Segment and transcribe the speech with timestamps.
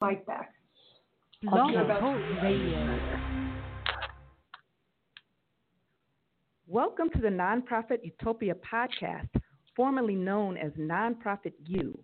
[0.00, 0.54] Fight back.
[1.42, 2.98] Blog Talk Radio.
[6.66, 9.28] Welcome to the Nonprofit Utopia podcast,
[9.76, 11.98] formerly known as Nonprofit U.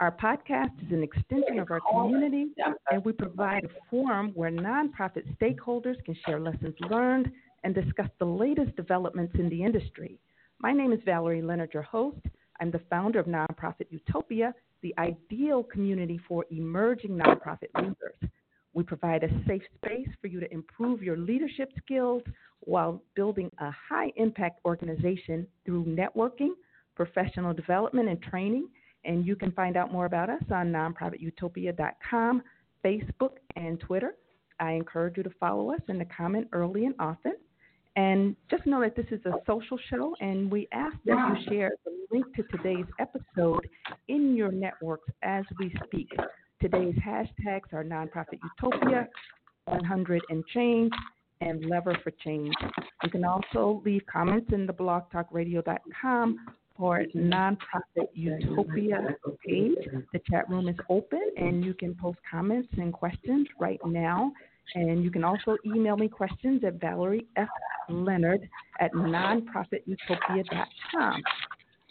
[0.00, 2.46] Our podcast is an extension of our community,
[2.90, 7.30] and we provide a forum where nonprofit stakeholders can share lessons learned
[7.64, 10.18] and discuss the latest developments in the industry.
[10.58, 12.16] My name is Valerie Leonard, your host.
[12.62, 18.14] I'm the founder of Nonprofit Utopia, the ideal community for emerging nonprofit leaders.
[18.72, 22.22] We provide a safe space for you to improve your leadership skills
[22.60, 26.50] while building a high impact organization through networking,
[26.94, 28.68] professional development, and training.
[29.04, 32.42] And you can find out more about us on nonprofitutopia.com,
[32.84, 34.14] Facebook, and Twitter.
[34.60, 37.34] I encourage you to follow us and to comment early and often.
[37.96, 41.72] And just know that this is a social show, and we ask that you share
[41.84, 43.68] the link to today's episode
[44.08, 46.08] in your networks as we speak.
[46.60, 49.08] Today's hashtags are Nonprofit Utopia,
[49.66, 50.92] 100 and Change,
[51.42, 52.54] and Lever for Change.
[53.02, 56.38] You can also leave comments in the blogtalkradio.com
[56.76, 59.76] for Nonprofit Utopia page.
[60.12, 64.32] The chat room is open, and you can post comments and questions right now.
[64.74, 67.48] And you can also email me questions at Valerie F.
[67.88, 68.48] Leonard
[68.80, 71.22] at nonprofitutopia.com.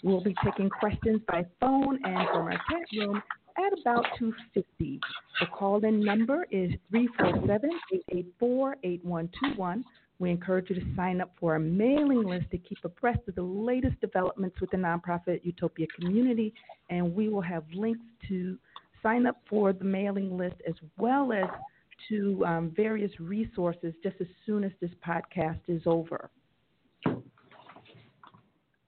[0.03, 3.21] We'll be taking questions by phone and from our chat room
[3.57, 4.99] at about 250.
[5.39, 6.71] The call-in number is
[8.41, 9.83] 347-884-8121.
[10.19, 13.43] We encourage you to sign up for our mailing list to keep abreast of the
[13.43, 16.53] latest developments with the nonprofit Utopia community,
[16.89, 18.57] and we will have links to
[19.03, 21.45] sign up for the mailing list as well as
[22.09, 26.29] to um, various resources just as soon as this podcast is over.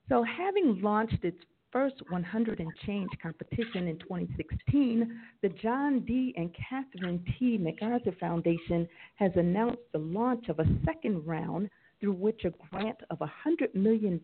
[0.09, 1.37] So, having launched its
[1.71, 6.33] first 100 and Change competition in 2016, the John D.
[6.37, 7.57] and Catherine T.
[7.57, 11.69] MacArthur Foundation has announced the launch of a second round
[11.99, 14.21] through which a grant of $100 million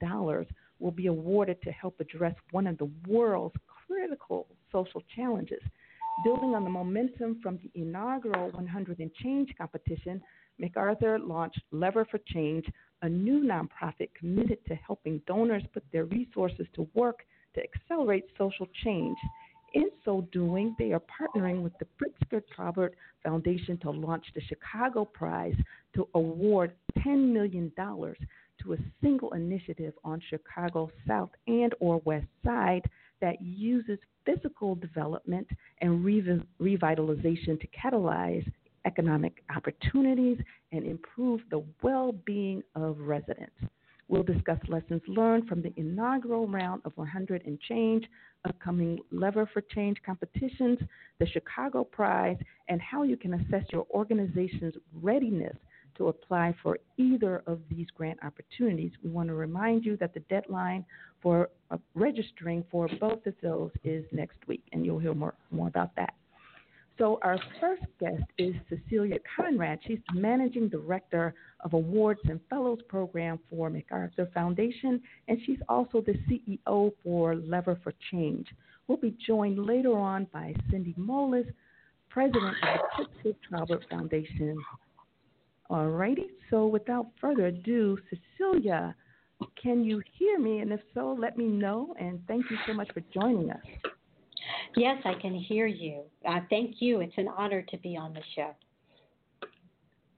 [0.80, 3.56] will be awarded to help address one of the world's
[3.88, 5.62] critical social challenges
[6.24, 10.22] Building on the momentum from the inaugural 100 and Change competition,
[10.58, 12.66] MacArthur launched Lever for Change,
[13.02, 17.20] a new nonprofit committed to helping donors put their resources to work
[17.56, 19.18] to accelerate social change.
[19.74, 22.92] In so doing, they are partnering with the Pritzker Traubert
[23.24, 25.56] Foundation to launch the Chicago Prize
[25.96, 32.84] to award $10 million to a single initiative on Chicago's south and or west side
[33.22, 34.00] that uses
[34.30, 35.48] physical development
[35.82, 36.04] and
[36.62, 38.50] revitalization to catalyze
[38.86, 40.38] economic opportunities
[40.72, 43.56] and improve the well being of residents.
[44.08, 48.06] We'll discuss lessons learned from the inaugural round of 100 and Change,
[48.48, 50.80] upcoming Lever for Change competitions,
[51.20, 52.38] the Chicago Prize,
[52.70, 55.56] and how you can assess your organization's readiness
[56.00, 58.92] to apply for either of these grant opportunities.
[59.04, 60.84] We want to remind you that the deadline
[61.22, 65.68] for uh, registering for both of those is next week, and you'll hear more, more
[65.68, 66.14] about that.
[66.98, 69.80] So, our first guest is Cecilia Conrad.
[69.88, 76.02] She's the Managing Director of Awards and Fellows Program for MacArthur Foundation, and she's also
[76.02, 78.48] the CEO for Lever for Change.
[78.88, 81.50] We'll be joined later on by Cindy Moelis,
[82.10, 84.58] President of the Pritzker Traubert Foundation.
[85.70, 88.96] All righty, so without further ado, Cecilia,
[89.62, 90.60] can you hear me?
[90.60, 91.94] And if so, let me know.
[92.00, 93.62] And thank you so much for joining us.
[94.76, 96.02] Yes, I can hear you.
[96.28, 97.02] Uh, thank you.
[97.02, 98.52] It's an honor to be on the show.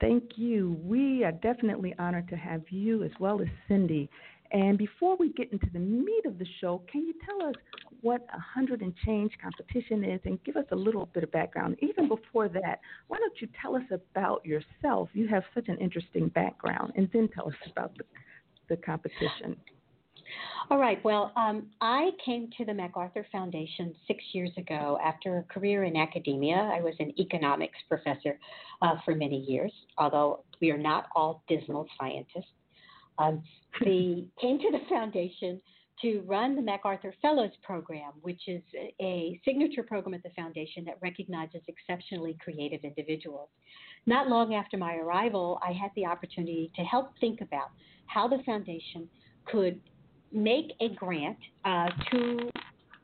[0.00, 0.76] Thank you.
[0.82, 4.08] We are definitely honored to have you as well as Cindy.
[4.50, 7.54] And before we get into the meat of the show, can you tell us
[8.02, 11.76] what a hundred and change competition is and give us a little bit of background?
[11.80, 15.08] Even before that, why don't you tell us about yourself?
[15.14, 18.04] You have such an interesting background, and then tell us about the,
[18.68, 19.56] the competition.
[20.70, 21.02] All right.
[21.04, 25.96] Well, um, I came to the MacArthur Foundation six years ago after a career in
[25.96, 26.56] academia.
[26.56, 28.38] I was an economics professor
[28.80, 32.50] uh, for many years, although we are not all dismal scientists.
[33.18, 33.42] Um,
[33.84, 35.60] we came to the foundation
[36.00, 38.62] to run the MacArthur Fellows Program, which is
[39.00, 43.48] a signature program at the foundation that recognizes exceptionally creative individuals.
[44.06, 47.70] Not long after my arrival, I had the opportunity to help think about
[48.06, 49.08] how the foundation
[49.44, 49.80] could
[50.32, 52.50] make a grant uh, to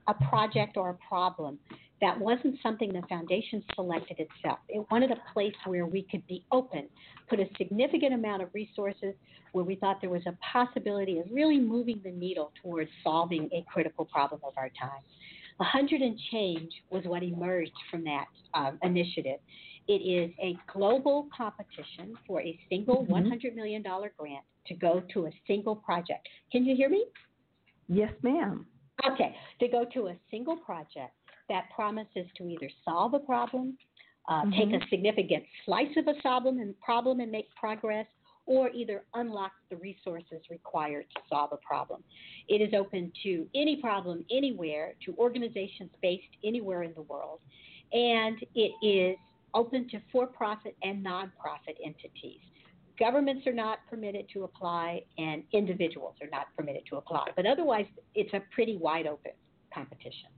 [0.08, 1.58] a project or a problem
[2.00, 4.58] that wasn't something the foundation selected itself.
[4.68, 6.88] It wanted a place where we could be open,
[7.28, 9.14] put a significant amount of resources
[9.52, 13.64] where we thought there was a possibility of really moving the needle towards solving a
[13.72, 15.02] critical problem of our time.
[15.56, 19.40] 100 and Change was what emerged from that um, initiative.
[19.88, 23.28] It is a global competition for a single Mhm.
[23.28, 26.28] $100 million grant to go to a single project.
[26.52, 27.06] Can you hear me?
[27.88, 28.66] Yes, ma'am.
[29.04, 31.12] Okay, to go to a single project
[31.48, 33.78] that promises to either solve a problem,
[34.28, 34.84] uh, take Mhm.
[34.84, 38.06] a significant slice of a problem and problem and make progress,
[38.46, 42.02] or either unlock the resources required to solve a problem.
[42.48, 47.40] It is open to any problem anywhere, to organizations based anywhere in the world,
[47.92, 49.18] and it is
[49.54, 52.40] open to for-profit and nonprofit entities.
[52.98, 57.30] Governments are not permitted to apply, and individuals are not permitted to apply.
[57.36, 59.32] But otherwise, it's a pretty wide open
[59.72, 60.30] competition.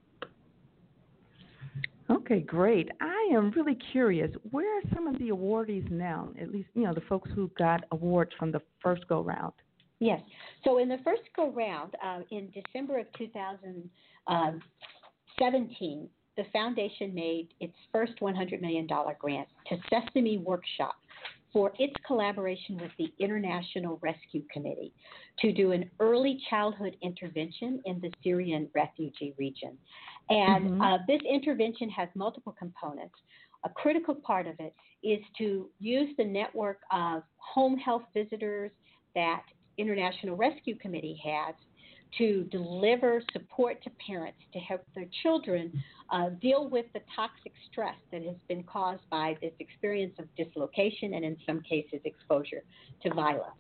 [2.30, 2.88] Okay, great.
[3.00, 4.30] I am really curious.
[4.52, 6.28] Where are some of the awardees now?
[6.40, 9.52] At least, you know, the folks who got awards from the first go round.
[9.98, 10.20] Yes.
[10.62, 17.74] So in the first go round, uh, in December of 2017, the foundation made its
[17.90, 18.86] first $100 million
[19.18, 20.94] grant to Sesame Workshop
[21.52, 24.92] for its collaboration with the International Rescue Committee
[25.40, 29.76] to do an early childhood intervention in the Syrian refugee region.
[30.30, 30.80] And Mhm.
[30.80, 33.14] uh, this intervention has multiple components.
[33.64, 38.70] A critical part of it is to use the network of home health visitors
[39.14, 39.44] that
[39.76, 41.54] International Rescue Committee has
[42.18, 45.72] to deliver support to parents to help their children
[46.10, 51.14] uh, deal with the toxic stress that has been caused by this experience of dislocation
[51.14, 52.62] and, in some cases, exposure
[53.02, 53.54] to violence.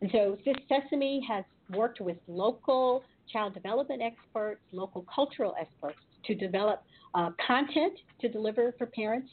[0.00, 3.02] And so, this Sesame has worked with local
[3.32, 6.82] child development experts, local cultural experts to develop
[7.14, 9.30] uh, content to deliver for parents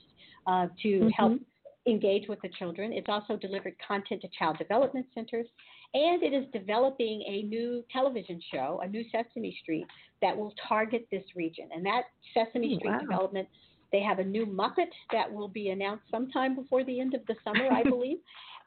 [0.47, 1.11] uh, to Mhm.
[1.11, 1.41] help
[1.85, 2.93] engage with the children.
[2.93, 5.47] It's also delivered content to child development centers,
[5.93, 9.85] and it is developing a new television show, a new Sesame Street,
[10.21, 11.69] that will target this region.
[11.73, 12.03] And that
[12.33, 12.99] Sesame Oh, Street wow.
[13.01, 13.49] development,
[13.91, 17.35] they have a new Muppet that will be announced sometime before the end of the
[17.43, 18.19] summer, I believe.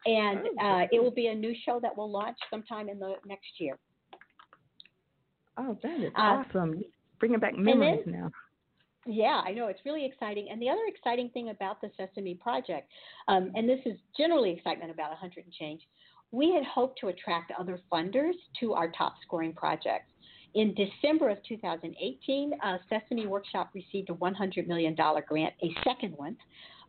[0.05, 3.15] And Oh, uh, it will be a new show that will launch sometime in the
[3.27, 3.79] next year.
[5.57, 6.85] Oh, that is Uh, awesome.
[7.19, 8.31] Bringing back memories then- now.
[9.09, 9.69] Yeah, I know.
[9.69, 10.49] It's really exciting.
[10.51, 12.91] And the other exciting thing about the Sesame Project,
[13.29, 15.87] um, and this is generally excitement about 100 and change,
[16.33, 20.11] we had hoped to attract other funders to our top scoring projects.
[20.55, 26.37] In December of 2018, uh, Sesame Workshop received a $100 million grant, a second one,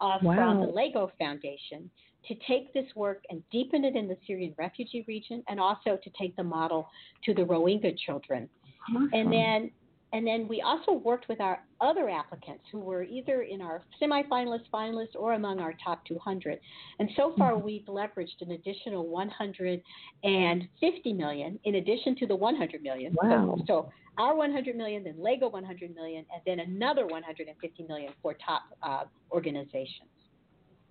[0.01, 1.89] uh, from the LEGO Foundation
[2.27, 6.09] to take this work and deepen it in the Syrian refugee region and also to
[6.19, 6.89] take the model
[7.25, 8.49] to the Rohingya children.
[8.89, 9.09] Awesome.
[9.13, 9.71] And then
[10.13, 14.69] and then we also worked with our other applicants who were either in our semifinalists,
[14.73, 16.59] finalists, or among our top 200.
[16.99, 17.63] And so far, Mhm.
[17.63, 23.15] we've leveraged an additional 150 million in addition to the 100 million.
[23.21, 23.57] Wow.
[23.57, 28.33] So, so our 100 million, then Lego 100 million, and then another 150 million for
[28.35, 30.09] top uh, organizations.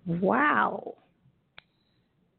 [0.05, 0.95] Wow.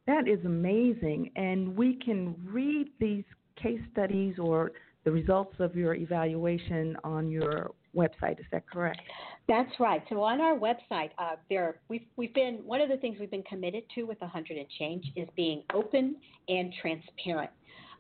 [0.07, 1.31] That is amazing.
[1.37, 3.25] And we can read these
[3.57, 4.73] case studies or
[5.09, 8.39] the results of your evaluation on your website.
[8.39, 9.01] Is that correct?
[9.49, 10.03] That's right.
[10.11, 13.43] So on our website, uh, there we've we've been one of the things we've been
[13.45, 16.17] committed to with 100 and Change is being open
[16.51, 17.51] and transparent.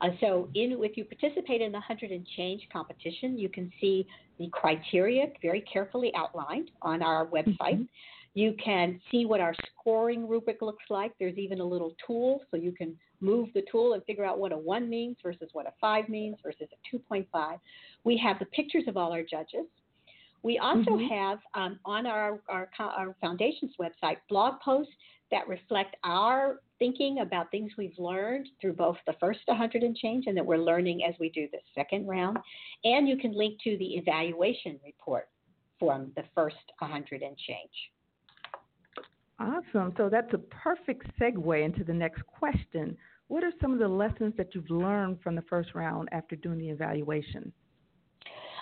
[0.03, 4.07] Uh, so in if you participate in the 100 and Change competition, you can see
[4.39, 7.79] the criteria very carefully outlined on our website.
[7.79, 7.89] Mhm.
[8.39, 11.11] You can see what our scoring rubric looks like.
[11.19, 14.53] There's even a little tool so you can move the tool and figure out what
[14.53, 17.59] a 1 means versus what a 5 means versus a 2.5.
[18.05, 19.67] We have the pictures of all our judges.
[20.45, 21.09] We also Mhm.
[21.09, 24.95] have um, on our, our, our foundation's website blog posts
[25.33, 30.29] that reflect our thinking about things we've learned through both the first 100 and change
[30.29, 32.39] and that we're learning as we do the second round.
[32.85, 35.29] And you can link to the evaluation report
[35.81, 37.91] from the first 100 and change.
[39.39, 39.95] Awesome.
[39.97, 42.97] So that's a perfect segue into the next question.
[43.29, 46.59] What are some of the lessons that you've learned from the first round after doing
[46.59, 47.53] the evaluation?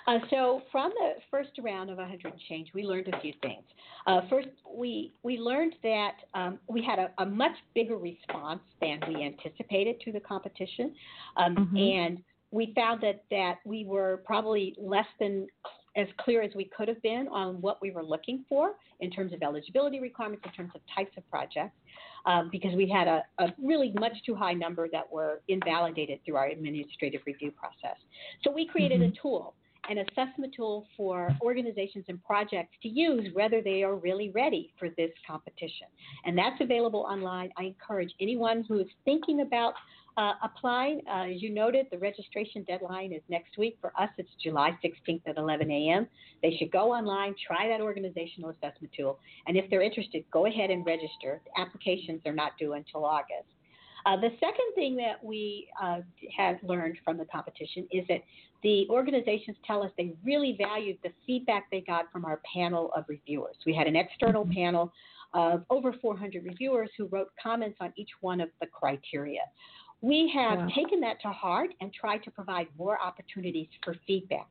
[0.07, 3.63] Uh, so from the first round of 100 change, we learned a few things.
[4.05, 9.01] Uh, first, we we learned that um, we had a, a, much bigger response than
[9.09, 10.95] we anticipated to the competition,
[11.35, 11.97] um, Mhm.
[11.97, 15.47] and we found that that we were probably less than
[15.97, 19.33] as clear as we could have been on what we were looking for in terms
[19.33, 21.75] of eligibility requirements, in terms of types of projects,
[22.25, 26.35] um, because we had a, a, really much too high number that were invalidated through
[26.35, 27.97] our administrative review process.
[28.43, 29.07] So we created Mhm.
[29.07, 29.55] a tool
[29.89, 34.89] an assessment tool for organizations and projects to use whether they are really ready for
[34.89, 35.87] this competition.
[36.25, 37.51] And that's available online.
[37.57, 39.75] I encourage anyone who is thinking about
[40.17, 40.97] uh, apply.
[41.09, 43.77] Uh, as you noted, the registration deadline is next week.
[43.79, 46.07] For us, it's July 16th at 11 a.m.
[46.41, 50.71] They should go online, try that organizational assessment tool, and if they're interested, go ahead
[50.71, 51.41] and register.
[51.45, 53.47] The applications are not due until August.
[54.05, 55.99] Uh, the second thing that we uh,
[56.35, 58.21] have learned from the competition is that
[58.63, 63.03] the organizations tell us they really valued the feedback they got from our panel of
[63.09, 63.55] reviewers.
[63.65, 64.53] We had an external mm-hmm.
[64.53, 64.93] panel
[65.33, 69.41] of over 400 reviewers who wrote comments on each one of the criteria.
[70.01, 70.67] We have wow.
[70.75, 74.47] taken that to heart and tried to provide more opportunities for feedback.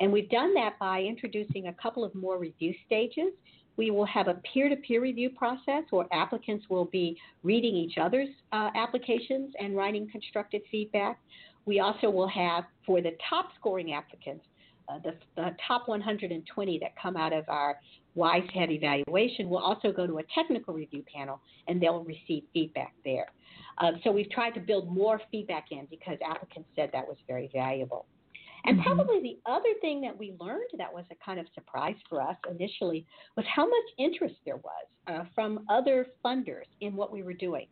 [0.00, 3.32] And we've done that by introducing a couple of more review stages
[3.76, 7.98] we will have a peer to peer review process where applicants will be reading each
[7.98, 11.18] other's uh, applications and writing constructive feedback.
[11.66, 14.44] We also will have, for the top scoring applicants,
[14.88, 17.80] uh, the, the, top 120 that come out of our
[18.14, 22.94] WISE Head evaluation will also go to a technical review panel and they'll receive feedback
[23.04, 23.26] there.
[23.78, 27.50] Uh, so we've tried to build more feedback in because applicants said that was very
[27.52, 28.06] valuable.
[28.64, 28.86] And mm-hmm.
[28.86, 32.36] probably the other thing that we learned that was a kind of surprise for us
[32.50, 33.06] initially
[33.36, 37.66] was how much interest there was uh, from other funders in what we were doing.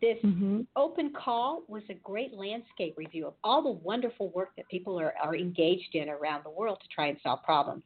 [0.00, 0.60] This mm-hmm.
[0.76, 5.12] open call was a great landscape review of all the wonderful work that people are,
[5.20, 7.82] are engaged in around the world to try and solve problems.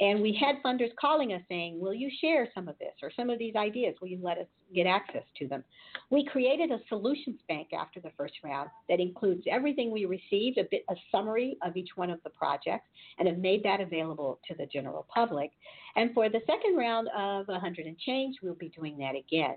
[0.00, 3.28] And we had funders calling us saying, Will you share some of this or some
[3.28, 3.94] of these ideas?
[4.00, 5.62] Will you let us get access to them?
[6.08, 10.64] We created a solutions bank after the first round that includes everything we received, a
[10.70, 12.88] bit a summary of each one of the projects,
[13.18, 15.50] and have made that available to the general public.
[15.96, 19.56] And for the second round of 100 and change, we'll be doing that again.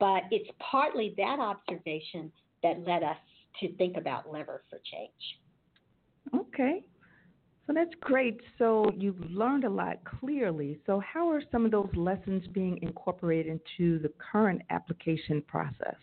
[0.00, 2.32] But it's partly that observation
[2.64, 3.16] that led us
[3.60, 5.12] to think about lever for change.
[6.34, 6.84] Okay.
[7.66, 8.40] So that's great.
[8.58, 10.78] So you've learned a lot clearly.
[10.84, 15.96] So, how are some of those lessons being incorporated into the current application process?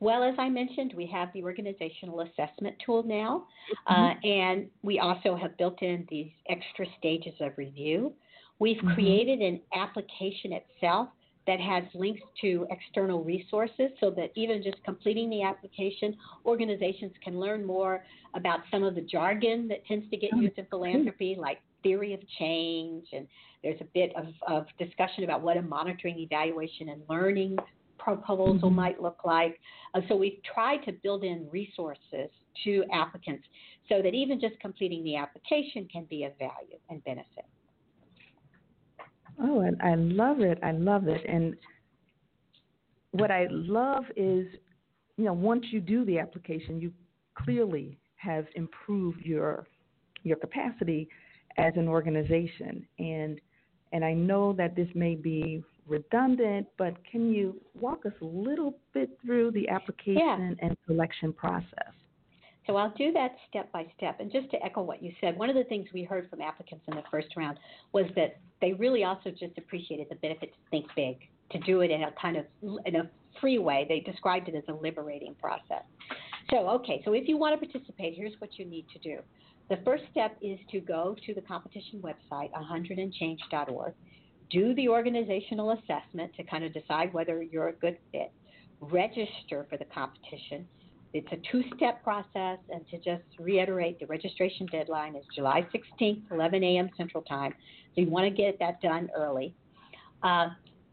[0.00, 3.46] Well, as I mentioned, we have the organizational assessment tool now,
[3.88, 4.02] mm-hmm.
[4.02, 8.12] uh, and we also have built in these extra stages of review.
[8.58, 8.92] We've mm-hmm.
[8.92, 11.08] created an application itself
[11.46, 17.38] that has links to external resources so that even just completing the application, organizations can
[17.38, 21.36] learn more about some of the jargon that tends to get oh, used in philanthropy,
[21.38, 23.26] like theory of change, and
[23.62, 27.56] there's a bit of, of discussion about what a monitoring, evaluation, and learning
[27.98, 28.74] proposal mm-hmm.
[28.74, 29.58] might look like.
[29.94, 32.30] Uh, so we've tried to build in resources
[32.64, 33.44] to applicants
[33.88, 37.44] so that even just completing the application can be of value and benefit.
[39.40, 40.58] Oh, and I love it.
[40.62, 41.20] I love it.
[41.28, 41.56] And
[43.12, 44.46] what I love is,
[45.16, 46.92] you know, once you do the application, you
[47.34, 49.66] clearly have improved your
[50.22, 51.08] your capacity
[51.56, 52.86] as an organization.
[52.98, 53.40] And
[53.92, 58.74] and I know that this may be redundant, but can you walk us a little
[58.92, 60.66] bit through the application yeah.
[60.66, 61.92] and selection process?
[62.66, 64.20] So I'll do that step by step.
[64.20, 66.84] And just to echo what you said, one of the things we heard from applicants
[66.88, 67.58] in the first round
[67.92, 71.18] was that they really also just appreciated the benefit to think big,
[71.50, 72.46] to do it in a kind of
[72.86, 73.84] in a free way.
[73.88, 75.84] They described it as a liberating process.
[76.50, 79.18] So, okay, so if you want to participate, here's what you need to do.
[79.70, 83.94] The first step is to go to the competition website, 100andchange.org,
[84.50, 88.30] do the organizational assessment to kind of decide whether you're a good fit,
[88.80, 90.68] register for the competition,
[91.14, 96.22] it's a two step process, and to just reiterate, the registration deadline is July 16th,
[96.30, 96.90] 11 a.m.
[96.96, 97.54] Central Time.
[97.94, 99.54] So you want to get that done early.
[100.24, 100.48] Uh,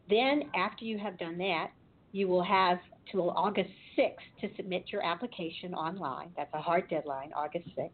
[0.08, 1.72] then, after you have done that,
[2.12, 2.78] you will have
[3.10, 6.30] till August 6th to submit your application online.
[6.36, 7.90] That's a hard deadline, August 6th.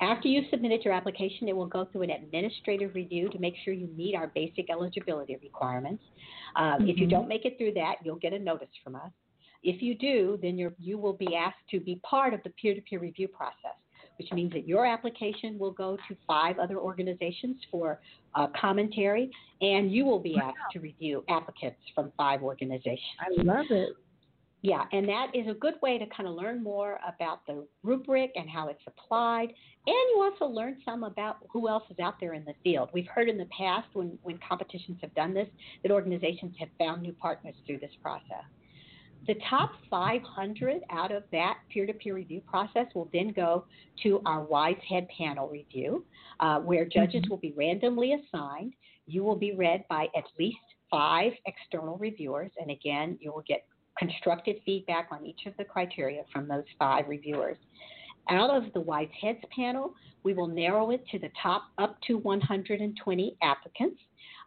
[0.00, 3.74] After you've submitted your application, it will go through an administrative review to make sure
[3.74, 6.02] you meet our basic eligibility requirements.
[6.56, 6.88] mm-hmm.
[6.88, 7.10] If you mm-hmm.
[7.10, 9.10] don't make it through that, you'll get a notice from us.
[9.62, 12.74] If you do, then you you will be asked to be part of the peer
[12.74, 13.76] to peer review process,
[14.18, 18.00] which means that your application will go to five other organizations for
[18.34, 23.00] uh, commentary, and you will be asked to review applicants from five organizations.
[23.20, 23.90] I love it.
[24.62, 28.32] Yeah, and that is a good way to kind of learn more about the rubric
[28.36, 29.48] and how it's applied.
[29.86, 32.90] And you also learn some about who else is out there in the field.
[32.92, 35.48] We've heard in the past when, when competitions have done this
[35.82, 38.44] that organizations have found new partners through this process.
[39.26, 43.64] The top 500 out of that peer to peer review process will then go
[44.02, 46.04] to our WISE Head panel review,
[46.40, 47.30] uh, where judges mm-hmm.
[47.30, 48.72] will be randomly assigned.
[49.06, 50.58] You will be read by at least
[50.90, 53.66] five external reviewers, and again, you will get
[53.98, 57.58] constructive feedback on each of the criteria from those five reviewers.
[58.30, 62.18] Out of the WISE Heads panel, we will narrow it to the top up to
[62.18, 64.00] 120 applicants,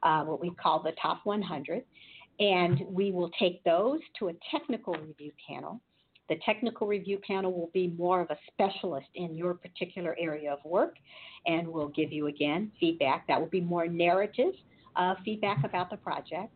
[0.03, 1.83] uh, what we call the top 100.
[2.39, 5.81] And we will take those to a technical review panel
[6.29, 10.59] The technical review panel will be more of a specialist in your particular area of
[10.63, 10.95] work
[11.45, 13.27] and will give you again feedback.
[13.27, 14.53] That will be more narrative
[14.95, 16.53] uh, feedback about the project.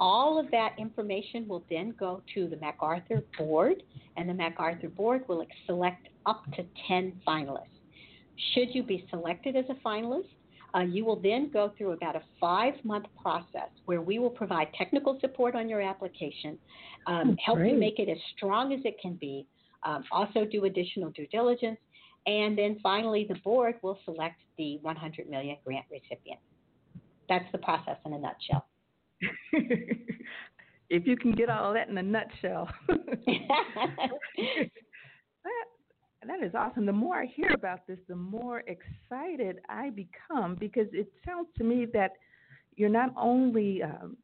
[0.00, 3.84] All of that information will then go to the MacArthur board,
[4.16, 7.68] and the MacArthur board will select up to 10 finalists.
[8.52, 10.26] Should you be selected as a finalist,
[10.74, 14.68] uh, you will then go through about a five month process where we will provide
[14.76, 16.58] technical support on your application,
[17.06, 17.72] um, help great.
[17.72, 19.46] you make it as strong as it can be,
[19.84, 21.78] um, also do additional due diligence,
[22.26, 26.40] and then finally the board will select the 100 million grant recipient.
[27.28, 28.66] That's the process in a nutshell.
[30.90, 32.68] if you can get all that in a nutshell.
[36.26, 36.86] that, is awesome.
[36.86, 41.64] The more I hear about this, the more excited I become because it sounds to
[41.64, 42.12] me that
[42.76, 44.16] you're not only um,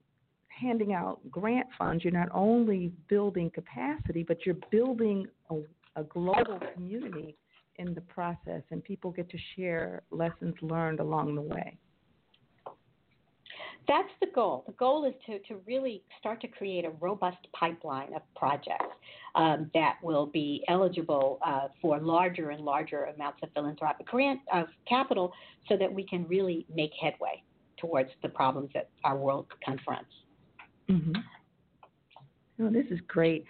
[0.48, 5.56] handing out grant funds, you're not only building capacity, but you're building a,
[5.96, 7.36] a global community
[7.76, 11.78] in the process, and people get to share lessons learned along the way
[13.88, 14.64] that's the goal.
[14.66, 18.94] The goal is to, to really start to create a robust pipeline of projects
[19.34, 24.66] um, that will be eligible uh, for larger and larger amounts of philanthropic grant of
[24.88, 25.32] capital
[25.68, 27.42] so that we can really make headway
[27.78, 30.10] towards the problems that our world confronts.
[30.88, 31.12] Mm-hmm.
[32.62, 33.44] Oh, this is great.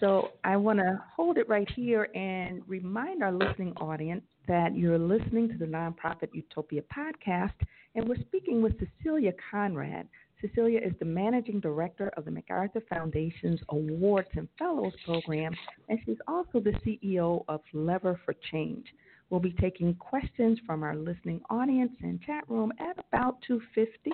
[0.00, 4.98] So I want to hold it right here and remind our listening audience that you're
[4.98, 7.54] listening to the Nonprofit Utopia podcast,
[7.94, 10.08] and we're speaking with Cecilia Conrad.
[10.40, 15.54] Cecilia is the managing director of the MacArthur Foundation's Awards and Fellows program,
[15.88, 18.86] and she's also the CEO of Lever for Change.
[19.28, 24.10] We'll be taking questions from our listening audience and chat room at about 2:50,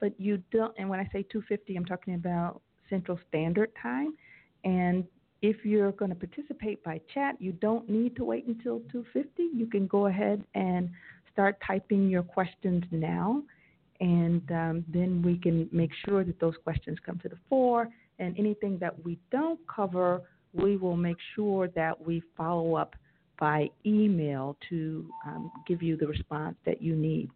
[0.00, 0.74] but you don't.
[0.76, 4.18] And when I say 2:50, I'm talking about Central Standard Time.
[4.64, 5.06] And
[5.42, 9.24] if you're going to participate by chat, you don't need to wait until 2:50.
[9.54, 10.90] You can go ahead and
[11.32, 13.42] start typing your questions now,
[14.00, 17.88] and um, then we can make sure that those questions come to the fore.
[18.18, 22.96] And anything that we don't cover, we will make sure that we follow up
[23.38, 27.30] by email to um, give you the response that you need.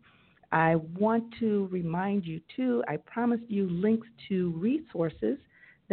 [0.51, 5.39] I want to remind you, too, I promised you links to resources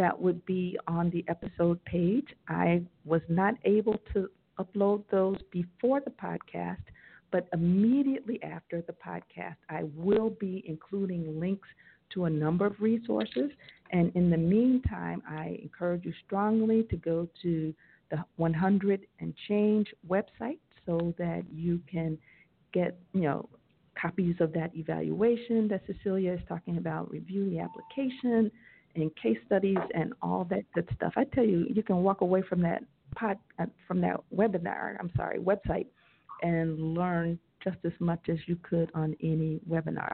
[0.00, 2.28] that would be on the episode page.
[2.48, 6.82] I was not able to upload those before the podcast,
[7.30, 11.68] but immediately after the podcast, I will be including links
[12.14, 13.50] to a number of resources.
[13.90, 17.74] And in the meantime, I encourage you strongly to go to
[18.10, 22.16] the 100 and Change website so that you can
[22.72, 23.50] get, you know,
[24.00, 28.50] copies of that evaluation that Cecilia is talking about, review the application,
[28.94, 31.12] and case studies and all that good stuff.
[31.16, 32.82] I tell you, you can walk away from that
[33.14, 34.96] pod, uh, from that webinar.
[34.98, 35.86] I'm sorry, website,
[36.42, 40.12] and learn just as much as you could on any webinar.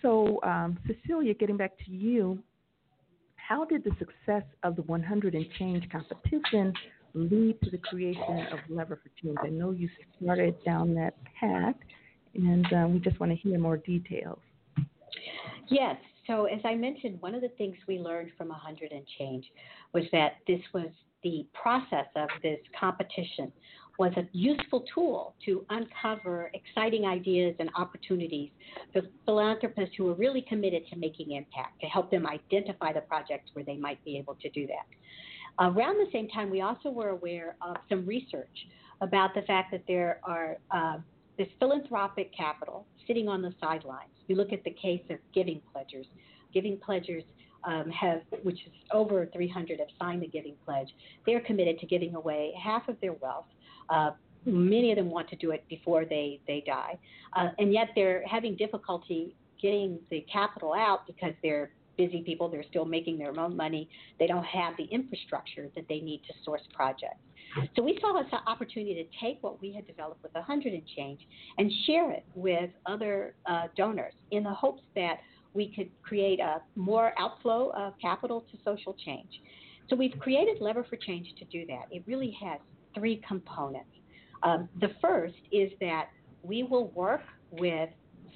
[0.00, 2.42] So, um, Cecilia, getting back to you,
[3.36, 6.72] how did the success of the 100 and Change competition
[7.14, 9.36] lead to the creation of Lever for Change?
[9.44, 9.88] I know you
[10.20, 11.74] started down that path,
[12.34, 14.38] and um, we just want to hear more details.
[15.68, 19.44] Yes, so, as I mentioned, one of the things we learned from 100 and Change
[19.92, 20.86] was that this was
[21.22, 23.52] the process of this competition
[23.98, 28.50] was a useful tool to uncover exciting ideas and opportunities
[28.92, 33.50] for philanthropists who are really committed to making impact, to help them identify the projects
[33.52, 34.86] where they might be able to do that.
[35.60, 38.66] Around the same time, we also were aware of some research
[39.02, 40.96] about the fact that there are uh,
[41.36, 44.10] this philanthropic capital sitting on the sidelines.
[44.26, 46.06] You look at the case of giving pledgers.
[46.52, 47.24] Giving pledgers
[47.64, 50.88] um, have, which is over 300, have signed the giving pledge.
[51.26, 53.46] They're committed to giving away half of their wealth.
[53.88, 54.10] Uh,
[54.44, 56.98] many of them want to do it before they they die,
[57.34, 62.48] uh, and yet they're having difficulty getting the capital out because they're busy people.
[62.48, 63.88] They're still making their own money.
[64.18, 67.20] They don't have the infrastructure that they need to source projects.
[67.76, 71.20] So we saw this opportunity to take what we had developed with 100 and change
[71.58, 75.18] and share it with other uh, donors in the hopes that
[75.54, 79.28] we could create a more outflow of capital to social change.
[79.90, 81.84] So we've created Lever for Change to do that.
[81.90, 82.58] It really has
[82.94, 83.90] three components.
[84.42, 86.08] Um, the first is that
[86.42, 87.90] we will work with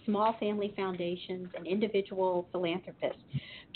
[0.07, 3.23] small family foundations and individual philanthropists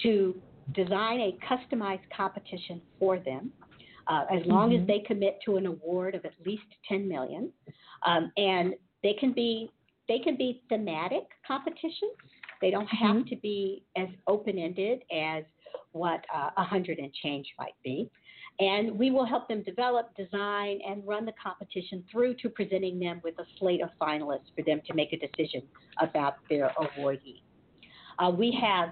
[0.02, 0.34] to
[0.74, 3.52] design a customized competition for them
[4.08, 4.82] uh, as long mm-hmm.
[4.82, 7.52] as they commit to an award of at least 10 million.
[8.06, 9.70] Um, and they can be
[10.08, 12.16] they can be thematic competitions.
[12.60, 13.28] They don't have mm-hmm.
[13.28, 15.44] to be as open ended as
[15.92, 18.10] what uh, a hundred and change might be.
[18.58, 23.20] And we will help them develop, design, and run the competition through to presenting them
[23.24, 25.62] with a slate of finalists for them to make a decision
[26.00, 27.40] about their awardee.
[28.18, 28.90] Uh, we have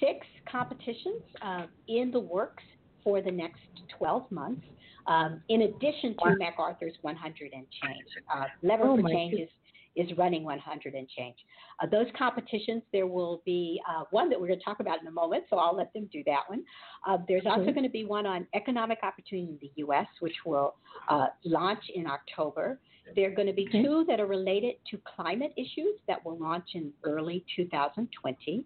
[0.00, 2.64] six competitions uh, in the works
[3.04, 3.60] for the next
[3.96, 4.66] 12 months.
[5.06, 8.04] Um, in addition to MacArthur's 100 and change,
[8.34, 9.48] uh, Lever oh for Change is,
[9.96, 11.36] is running 100 and change.
[11.80, 15.06] Uh, those competitions, there will be uh, one that we're going to talk about in
[15.06, 16.62] a moment, so I'll let them do that one.
[17.06, 20.74] Uh, there's also going to be one on economic opportunity in the U.S., which will
[21.08, 22.78] uh, launch in October.
[23.14, 23.82] There are going to be okay.
[23.82, 28.64] two that are related to climate issues that will launch in early 2020.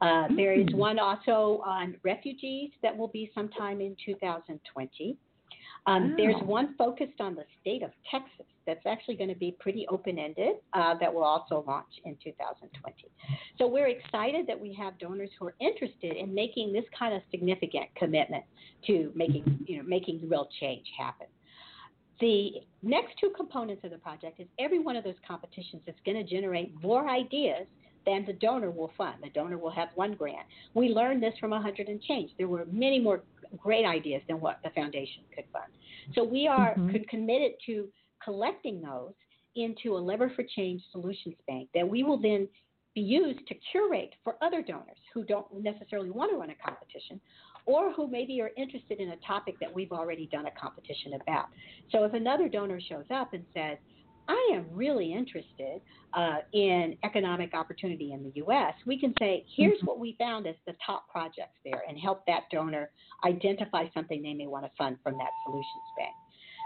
[0.00, 0.76] Uh, there is hmm.
[0.76, 5.16] one also on refugees that will be sometime in 2020.
[5.86, 9.84] Um, There's one focused on the state of Texas that's actually going to be pretty
[9.88, 12.94] open ended uh, that will also launch in 2020.
[13.58, 17.22] So we're excited that we have donors who are interested in making this kind of
[17.32, 18.44] significant commitment
[18.86, 21.26] to making, you know, making real change happen.
[22.20, 22.52] The
[22.84, 26.30] next two components of the project is every one of those competitions is going to
[26.30, 27.66] generate more ideas
[28.06, 29.16] than the donor will fund.
[29.22, 30.46] The donor will have one grant.
[30.74, 32.30] We learned this from 100 and change.
[32.38, 33.22] There were many more
[33.56, 35.72] great ideas than what the foundation could fund.
[36.14, 36.96] So we are mm-hmm.
[37.08, 37.88] committed to
[38.24, 39.12] collecting those
[39.56, 42.48] into a Lever for Change solutions bank that we will then
[42.94, 47.20] be used to curate for other donors who don't necessarily want to run a competition
[47.64, 51.46] or who maybe are interested in a topic that we've already done a competition about.
[51.90, 53.78] So if another donor shows up and says,
[54.28, 55.80] I am really interested
[56.14, 59.86] uh, in economic opportunity in the U.S., we can say, here's mm-hmm.
[59.86, 62.90] what we found as the top projects there and help that donor
[63.24, 66.14] identify something they may want to fund from that solutions bank.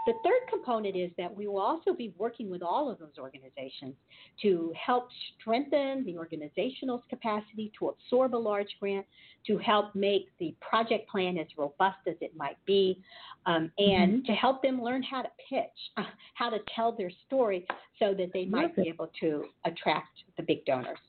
[0.07, 3.93] The third component is that we will also be working with all of those organizations
[4.41, 9.05] to help strengthen the organizational capacity to absorb a large grant,
[9.47, 13.03] to help make the project plan as robust as it might be,
[13.47, 14.25] um, and mm-hmm.
[14.27, 15.65] to help them learn how to pitch,
[15.97, 16.03] uh,
[16.35, 17.67] how to tell their story
[17.99, 20.99] so that they might be able to attract the big donors.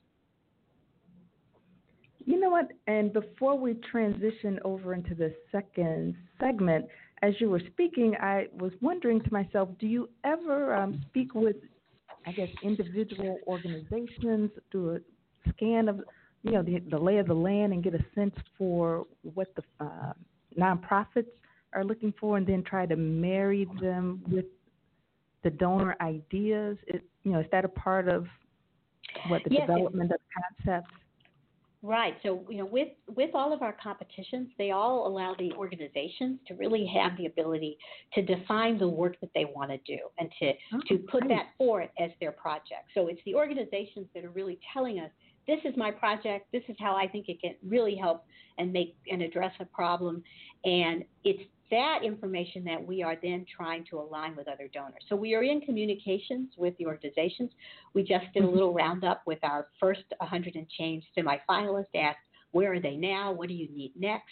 [2.26, 2.72] You know what?
[2.88, 6.86] And before we transition over into the second segment,
[7.22, 11.56] as you were speaking, I was wondering to myself, do you ever um, speak with,
[12.26, 16.00] I guess, individual organizations, do a scan of,
[16.42, 19.62] you know, the, the lay of the land and get a sense for what the
[19.84, 20.12] uh,
[20.58, 21.26] nonprofits
[21.72, 24.46] are looking for, and then try to marry them with
[25.42, 26.78] the donor ideas?
[26.86, 28.26] It, you know, is that a part of
[29.28, 30.18] what the yes, development of
[30.64, 30.94] concepts?
[31.80, 32.14] Right.
[32.24, 36.54] So, you know, with with all of our competitions, they all allow the organizations to
[36.54, 37.78] really have the ability
[38.14, 41.36] to define the work that they want to do and to oh, to put great.
[41.36, 42.90] that forth as their project.
[42.94, 45.10] So, it's the organizations that are really telling us
[45.46, 48.24] this is my project, this is how I think it can really help
[48.58, 50.22] and make and address a problem
[50.64, 55.02] and it's that information that we are then trying to align with other donors.
[55.08, 57.50] So we are in communications with the organizations.
[57.94, 58.54] We just did a mm-hmm.
[58.54, 62.18] little roundup with our first 100 and change semifinalists, asked
[62.52, 63.32] where are they now?
[63.32, 64.24] What do you need next?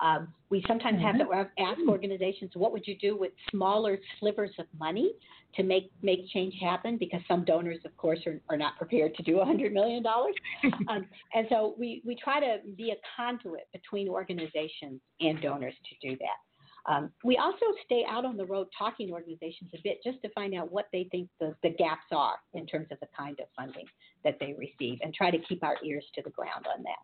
[0.00, 1.64] Um, we sometimes have to mm-hmm.
[1.64, 5.12] ask organizations, what would you do with smaller slivers of money
[5.56, 6.96] to make make change happen?
[6.98, 10.04] Because some donors, of course, are, are not prepared to do $100 million.
[10.88, 16.08] um, and so we, we try to be a conduit between organizations and donors to
[16.08, 16.47] do that.
[16.88, 20.30] Um, we also stay out on the road talking to organizations a bit just to
[20.30, 23.46] find out what they think the, the gaps are in terms of the kind of
[23.54, 23.84] funding
[24.24, 26.96] that they receive and try to keep our ears to the ground on that.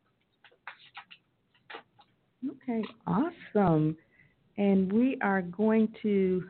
[2.63, 3.97] Okay, awesome.
[4.57, 6.45] And we are going to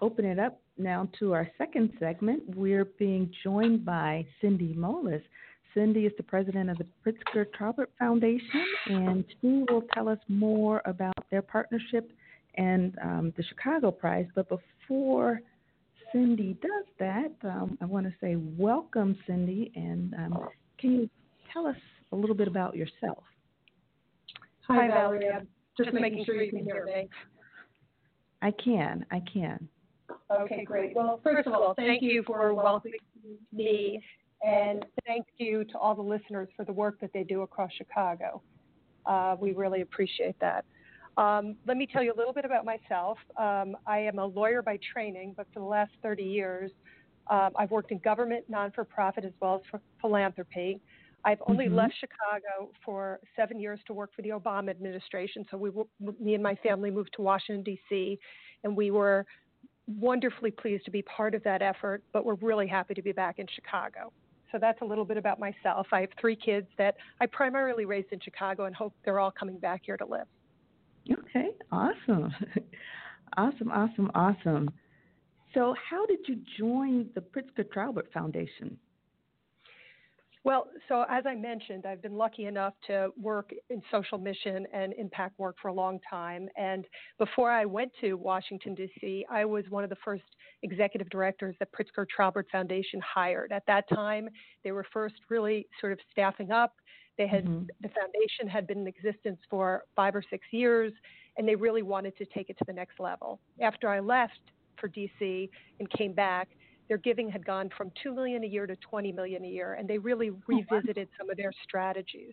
[0.00, 2.42] open it up now to our second segment.
[2.54, 5.22] We're being joined by Cindy Moelis.
[5.74, 10.82] Cindy is the president of the Pritzker Traubert Foundation, and she will tell us more
[10.84, 12.12] about their partnership
[12.54, 14.26] and um, the Chicago Prize.
[14.34, 15.40] But before
[16.12, 21.10] Cindy does that, um, I want to say welcome, Cindy, and um, can you
[21.52, 21.76] tell us
[22.12, 23.22] a little bit about yourself?
[24.68, 25.28] Hi, Valerie.
[25.28, 27.08] I'm just making sure you can hear me.
[28.42, 29.04] I can.
[29.10, 29.68] I can.
[30.30, 30.94] Okay, great.
[30.94, 32.94] Well, first of all, thank you for welcoming
[33.52, 34.02] me,
[34.44, 38.42] and thank you to all the listeners for the work that they do across Chicago.
[39.06, 40.64] Uh, we really appreciate that.
[41.16, 43.18] Um, let me tell you a little bit about myself.
[43.36, 46.70] Um, I am a lawyer by training, but for the last 30 years,
[47.30, 50.80] um, I've worked in government, non for profit, as well as for philanthropy.
[51.24, 51.76] I've only mm-hmm.
[51.76, 55.44] left Chicago for seven years to work for the Obama administration.
[55.50, 55.70] So we,
[56.18, 58.18] me and my family moved to Washington D.C.
[58.64, 59.26] and we were
[59.86, 62.02] wonderfully pleased to be part of that effort.
[62.12, 64.12] But we're really happy to be back in Chicago.
[64.50, 65.86] So that's a little bit about myself.
[65.92, 69.58] I have three kids that I primarily raised in Chicago and hope they're all coming
[69.58, 70.26] back here to live.
[71.12, 71.50] Okay.
[71.72, 72.34] Awesome.
[73.36, 74.70] awesome, awesome, awesome.
[75.54, 78.78] So, how did you join the Pritzker Traubert Foundation?
[80.42, 84.94] Well, so as I mentioned, I've been lucky enough to work in social mission and
[84.94, 86.48] impact work for a long time.
[86.56, 86.86] And
[87.18, 90.24] before I went to Washington, D.C., I was one of the first
[90.62, 93.52] executive directors that Pritzker Traubert Foundation hired.
[93.52, 94.30] At that time,
[94.64, 96.74] they were first really sort of staffing up.
[97.20, 97.64] They had mm-hmm.
[97.82, 100.90] the foundation had been in existence for five or six years,
[101.36, 103.40] and they really wanted to take it to the next level.
[103.60, 104.40] After I left
[104.80, 106.48] for DC and came back,
[106.88, 109.86] their giving had gone from 2 million a year to 20 million a year and
[109.86, 112.32] they really revisited some of their strategies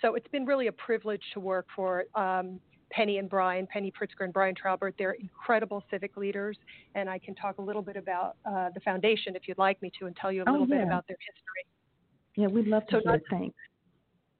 [0.00, 2.60] so it's been really a privilege to work for um,
[2.90, 4.92] Penny and Brian, Penny Pritzker and Bryan Traubert.
[4.96, 6.56] They're incredible civic leaders,
[6.94, 9.90] and I can talk a little bit about uh, the foundation if you'd like me
[9.98, 10.78] to, and tell you a oh, little oh, yeah.
[10.82, 11.66] bit about their history.
[12.36, 13.20] Yeah, we'd love to so hear.
[13.30, 13.56] Thanks.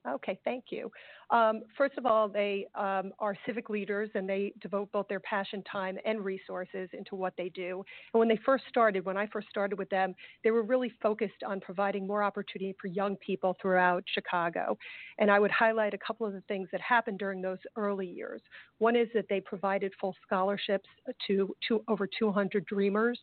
[0.07, 0.89] Okay, thank you.
[1.29, 5.61] Um, first of all, they um, are civic leaders and they devote both their passion,
[5.69, 7.83] time, and resources into what they do.
[8.13, 11.43] And when they first started, when I first started with them, they were really focused
[11.45, 14.77] on providing more opportunity for young people throughout Chicago.
[15.17, 18.41] And I would highlight a couple of the things that happened during those early years.
[18.77, 20.87] One is that they provided full scholarships
[21.27, 23.19] to, to over 200 dreamers.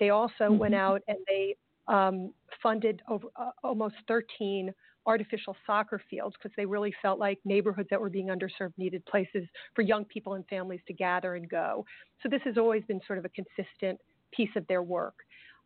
[0.00, 0.58] They also mm-hmm.
[0.58, 1.56] went out and they
[1.88, 4.72] um, funded over, uh, almost 13
[5.06, 9.44] artificial soccer fields because they really felt like neighborhoods that were being underserved needed places
[9.74, 11.84] for young people and families to gather and go.
[12.22, 13.98] So this has always been sort of a consistent
[14.32, 15.14] piece of their work.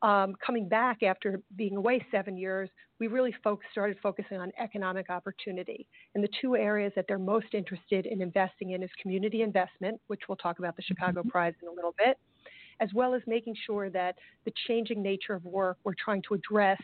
[0.02, 5.10] Um, coming back after being away seven years, we really folk- started focusing on economic
[5.10, 5.86] opportunity.
[6.14, 10.20] And the two areas that they're most interested in investing in is community investment, which
[10.26, 11.28] we'll talk about the Chicago mm-hmm.
[11.28, 12.18] Prize in a little bit,
[12.80, 16.80] as well as making sure that the changing nature of work, we're trying to address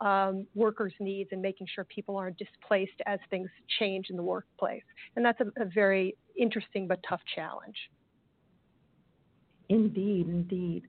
[0.00, 4.82] um, workers' needs and making sure people aren't displaced as things change in the workplace.
[5.16, 7.76] And that's a, a very interesting but tough challenge.
[9.68, 10.84] Indeed, indeed.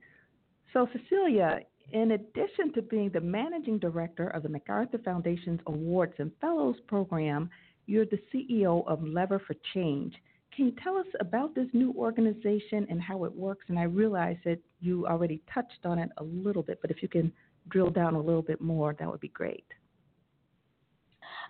[0.72, 1.60] So, Cecilia,
[1.92, 7.50] in addition to being the managing director of the MacArthur Foundation's Awards and Fellows program,
[7.86, 10.14] you're the CEO of Lever for Change.
[10.54, 13.64] Can you tell us about this new organization and how it works?
[13.68, 17.08] And I realize that you already touched on it a little bit, but if you
[17.08, 17.32] can
[17.70, 19.64] drill down a little bit more, that would be great.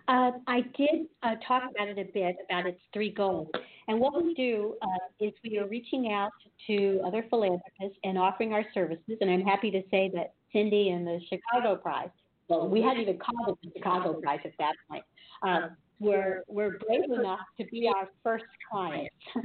[0.08, 3.48] Uh, I did uh, talk about it a bit about its three goals.
[3.86, 4.86] And what we do uh,
[5.24, 6.32] is we are reaching out
[6.66, 9.18] to other philanthropists and offering our services.
[9.20, 12.08] And I'm happy to say that Cindy and the Chicago Prize,
[12.48, 15.04] well, we hadn't even called it the Chicago Prize at that point,
[15.42, 19.14] um, we're, we're brave enough to be our first clients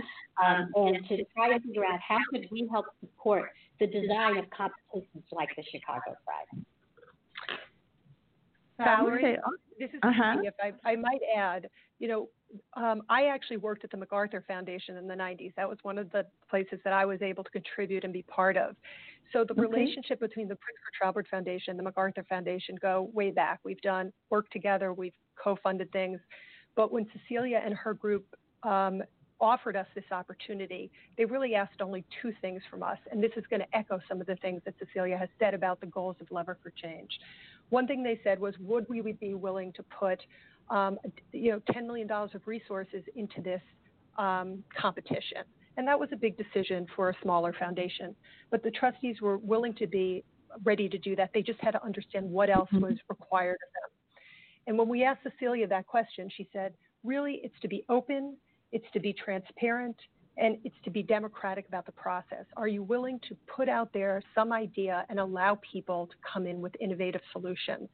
[0.43, 4.45] um, and to try to figure out how could we help support the design of
[4.49, 6.65] competitions like the Chicago Prize.
[8.77, 9.37] Valerie,
[9.79, 10.37] this is uh-huh.
[10.43, 12.29] if I, I might add, you know,
[12.75, 15.53] um, I actually worked at the MacArthur Foundation in the 90s.
[15.55, 18.57] That was one of the places that I was able to contribute and be part
[18.57, 18.75] of.
[19.33, 19.61] So the okay.
[19.61, 23.59] relationship between the Pritzker Traubert Foundation and the MacArthur Foundation go way back.
[23.63, 24.93] We've done work together.
[24.93, 26.19] We've co-funded things.
[26.75, 28.25] But when Cecilia and her group
[28.63, 29.01] um,
[29.39, 32.97] offered us this opportunity, they really asked only two things from us.
[33.11, 35.79] And this is going to echo some of the things that Cecilia has said about
[35.79, 37.09] the goals of Lever for Change.
[37.69, 40.19] One thing they said was, would we be willing to put,
[40.69, 40.97] um,
[41.31, 43.61] you know, $10 million of resources into this
[44.17, 45.43] um, competition?
[45.77, 48.15] And that was a big decision for a smaller foundation.
[48.49, 50.23] But the trustees were willing to be
[50.63, 51.31] ready to do that.
[51.33, 52.85] They just had to understand what else mm-hmm.
[52.85, 54.21] was required of them.
[54.67, 58.37] And when we asked Cecilia that question, she said, really, it's to be open
[58.71, 59.95] it's to be transparent
[60.37, 62.45] and it's to be democratic about the process.
[62.57, 66.61] Are you willing to put out there some idea and allow people to come in
[66.61, 67.87] with innovative solutions?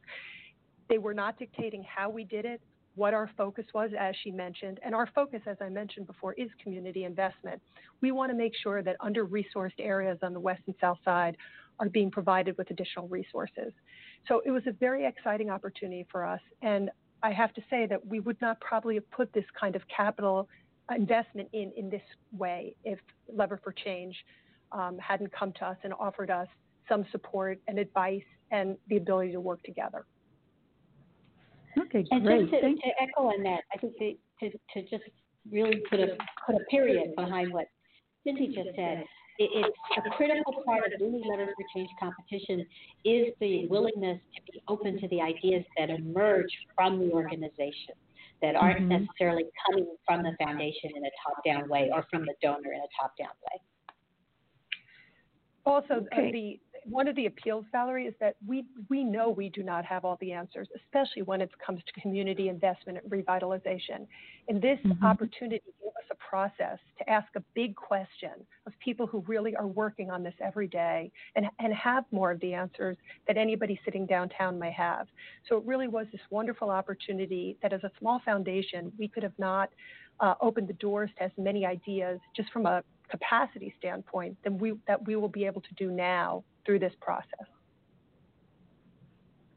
[0.88, 2.60] They were not dictating how we did it,
[2.94, 4.80] what our focus was, as she mentioned.
[4.84, 7.62] And our focus, as I mentioned before, is community investment.
[8.00, 11.36] We want to make sure that under resourced areas on the west and south side
[11.78, 13.72] are being provided with additional resources.
[14.28, 16.40] So it was a very exciting opportunity for us.
[16.60, 16.90] And
[17.22, 20.48] I have to say that we would not probably have put this kind of capital
[20.96, 22.02] investment in in this
[22.36, 22.98] way if
[23.32, 24.16] Lever for Change
[24.72, 26.48] um, hadn't come to us and offered us
[26.88, 30.04] some support and advice and the ability to work together.
[31.78, 32.40] Okay, and great.
[32.40, 35.04] And just to, to, echo on that, I think to, to, to just
[35.50, 37.66] really put a put a period behind what
[38.24, 39.04] Cindy just said.
[39.38, 42.66] It, it's a critical part of any Lever for Change competition
[43.04, 47.94] is the willingness to be open to the ideas that emerge from the organization
[48.42, 49.04] that aren't mm-hmm.
[49.04, 52.80] necessarily coming from the foundation in a top down way or from the donor in
[52.80, 53.60] a top down way.
[55.64, 56.32] Also, okay.
[56.32, 60.04] the one of the appeals, Valerie, is that we we know we do not have
[60.04, 64.06] all the answers, especially when it comes to community investment and revitalization.
[64.48, 65.04] And this mm-hmm.
[65.04, 68.32] opportunity gave us a process to ask a big question
[68.66, 72.40] of people who really are working on this every day and and have more of
[72.40, 75.06] the answers that anybody sitting downtown may have.
[75.48, 79.38] So it really was this wonderful opportunity that, as a small foundation, we could have
[79.38, 79.70] not
[80.20, 84.72] uh, opened the doors to as many ideas just from a capacity standpoint than we
[84.86, 87.46] that we will be able to do now through this process.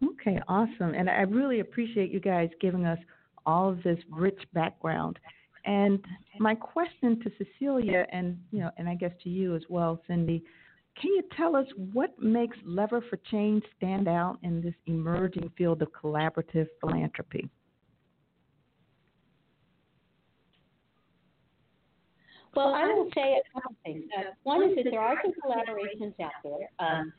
[0.04, 0.94] Okay, awesome.
[0.94, 3.00] And I really appreciate you guys giving us
[3.46, 5.20] all of this rich background.
[5.65, 6.04] And
[6.39, 10.44] my question to Cecilia and you know, and I guess to you as well, Cindy,
[11.00, 15.82] can you tell us what makes Lever for Change stand out in this emerging field
[15.82, 17.50] of collaborative philanthropy?
[22.56, 24.06] Well, I will say a couple things.
[24.18, 26.70] Uh, one is that there are some collaborations out there.
[26.80, 27.13] Um,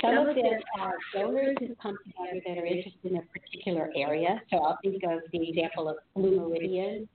[0.00, 4.40] some of them are donors who come together that are interested in a particular area.
[4.50, 7.08] So I'll think of the example of Blue Meridian.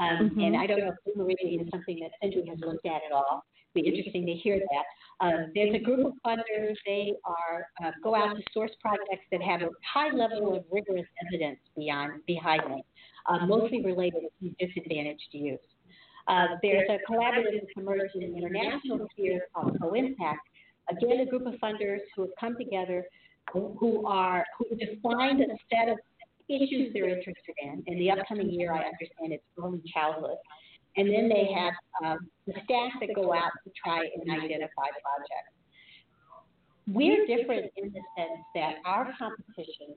[0.00, 0.40] Um, mm-hmm.
[0.40, 3.12] And I don't know if Blue Meridian is something that Cindy has looked at at
[3.12, 3.44] all.
[3.74, 5.26] It'd be interesting to hear that.
[5.26, 6.76] Um, there's a group of funders.
[6.86, 11.06] They are uh, go out to source projects that have a high level of rigorous
[11.26, 12.82] evidence beyond behind them,
[13.28, 15.60] uh, mostly related to disadvantaged youth.
[16.26, 20.40] Uh, there's a collaborative emerging in the international sphere called Co-Impact.
[20.90, 23.04] Again, a group of funders who have come together
[23.52, 25.98] who are who defined a set of
[26.48, 27.82] issues they're interested in.
[27.86, 30.36] In the upcoming year, I understand it's early childhood.
[30.96, 35.52] And then they have um, the staff that go out to try and identify projects.
[36.86, 39.96] We're different in the sense that our competitions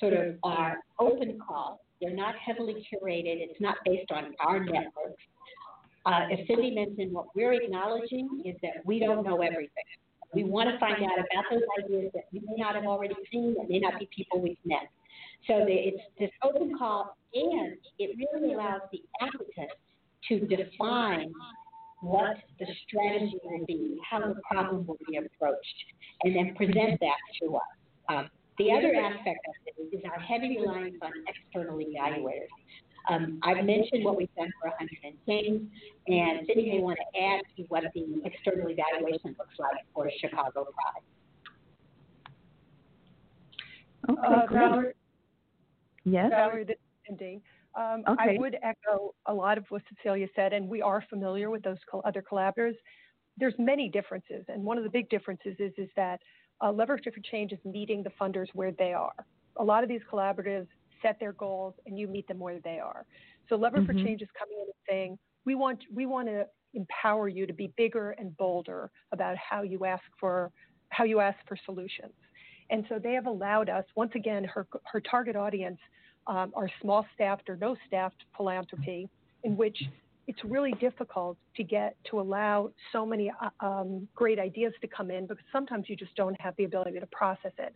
[0.00, 1.78] sort of are open calls.
[2.00, 3.36] They're not heavily curated.
[3.38, 5.22] It's not based on our networks.
[6.04, 9.84] Uh, Cindy mentioned, what we're acknowledging is that we don't know everything.
[10.34, 13.54] We want to find out about those ideas that we may not have already seen,
[13.58, 14.88] that may not be people we've met.
[15.46, 19.70] So the, it's this open call, and it really allows the applicant
[20.28, 21.32] to define
[22.00, 25.84] what the strategy will be, how the problem will be approached,
[26.24, 27.62] and then present that to us.
[28.08, 32.50] Um, the other aspect of it is our heavy reliance on external evaluators.
[33.08, 35.62] Um, I've mentioned what we've done for 100 and change,
[36.06, 40.64] and Cindy may want to add to what the external evaluation looks like for Chicago
[40.64, 41.02] Prize.
[44.10, 44.92] Okay, uh, Valerie,
[46.04, 46.30] yes.
[46.30, 47.42] Valerie, this is Cindy.
[47.74, 48.36] Um, okay.
[48.36, 51.78] I would echo a lot of what Cecilia said, and we are familiar with those
[52.04, 52.76] other collaborators.
[53.38, 56.20] There's many differences, and one of the big differences is is that
[56.60, 59.14] uh, Leverage for Change is meeting the funders where they are.
[59.56, 60.66] A lot of these collaboratives
[61.02, 63.04] set their goals and you meet them where they are.
[63.48, 63.86] So Lever mm-hmm.
[63.86, 67.52] for Change is coming in and saying, we want we want to empower you to
[67.52, 70.50] be bigger and bolder about how you ask for
[70.90, 72.12] how you ask for solutions.
[72.70, 75.78] And so they have allowed us, once again, her her target audience
[76.26, 79.08] um, are small staffed or no staffed philanthropy,
[79.42, 79.76] in which
[80.28, 85.10] it's really difficult to get to allow so many uh, um, great ideas to come
[85.10, 87.74] in because sometimes you just don't have the ability to process it.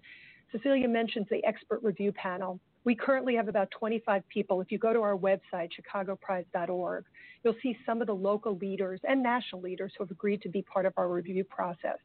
[0.52, 2.60] Cecilia mentions the expert review panel.
[2.86, 4.60] We currently have about 25 people.
[4.60, 7.04] If you go to our website, chicagoprize.org,
[7.42, 10.62] you'll see some of the local leaders and national leaders who have agreed to be
[10.62, 11.98] part of our review process.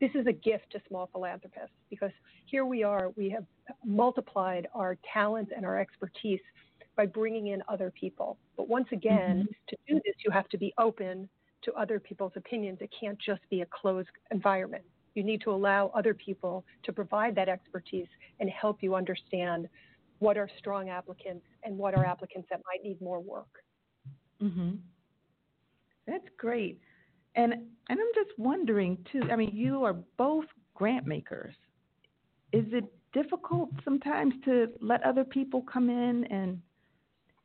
[0.00, 2.12] This is a gift to small philanthropists because
[2.46, 3.44] here we are, we have
[3.84, 6.40] multiplied our talent and our expertise
[6.96, 8.38] by bringing in other people.
[8.56, 9.52] But once again, mm-hmm.
[9.68, 11.28] to do this, you have to be open
[11.62, 12.78] to other people's opinions.
[12.80, 14.84] It can't just be a closed environment.
[15.14, 18.06] You need to allow other people to provide that expertise
[18.38, 19.68] and help you understand
[20.20, 23.64] what are strong applicants and what are applicants that might need more work.
[24.40, 24.76] Mm-hmm.
[26.06, 26.78] That's great.
[27.34, 29.22] And and I'm just wondering too.
[29.30, 31.54] I mean, you are both grant makers.
[32.52, 36.60] Is it difficult sometimes to let other people come in and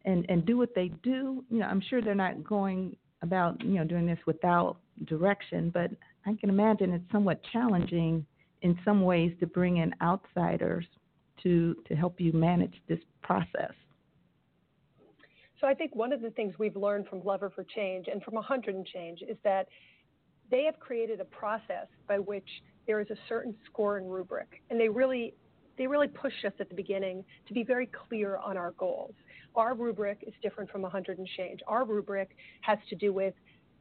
[0.06, 1.44] and and do what they do?
[1.50, 5.92] You know, I'm sure they're not going about you know doing this without direction, but
[6.26, 8.26] I can imagine it's somewhat challenging
[8.64, 10.86] in some ways to bring in outsiders
[11.44, 13.74] to, to help you manage this process?
[15.62, 18.36] So I think one of the things we've learned from Lever for Change and from
[18.36, 19.68] 100 and Change is that
[20.52, 22.48] they have created a process by which
[22.88, 25.34] there is a certain score and rubric, and they really
[25.78, 29.14] they really push us at the beginning to be very clear on our goals.
[29.56, 31.60] Our rubric is different from 100 and Change.
[31.68, 33.34] Our rubric has to do with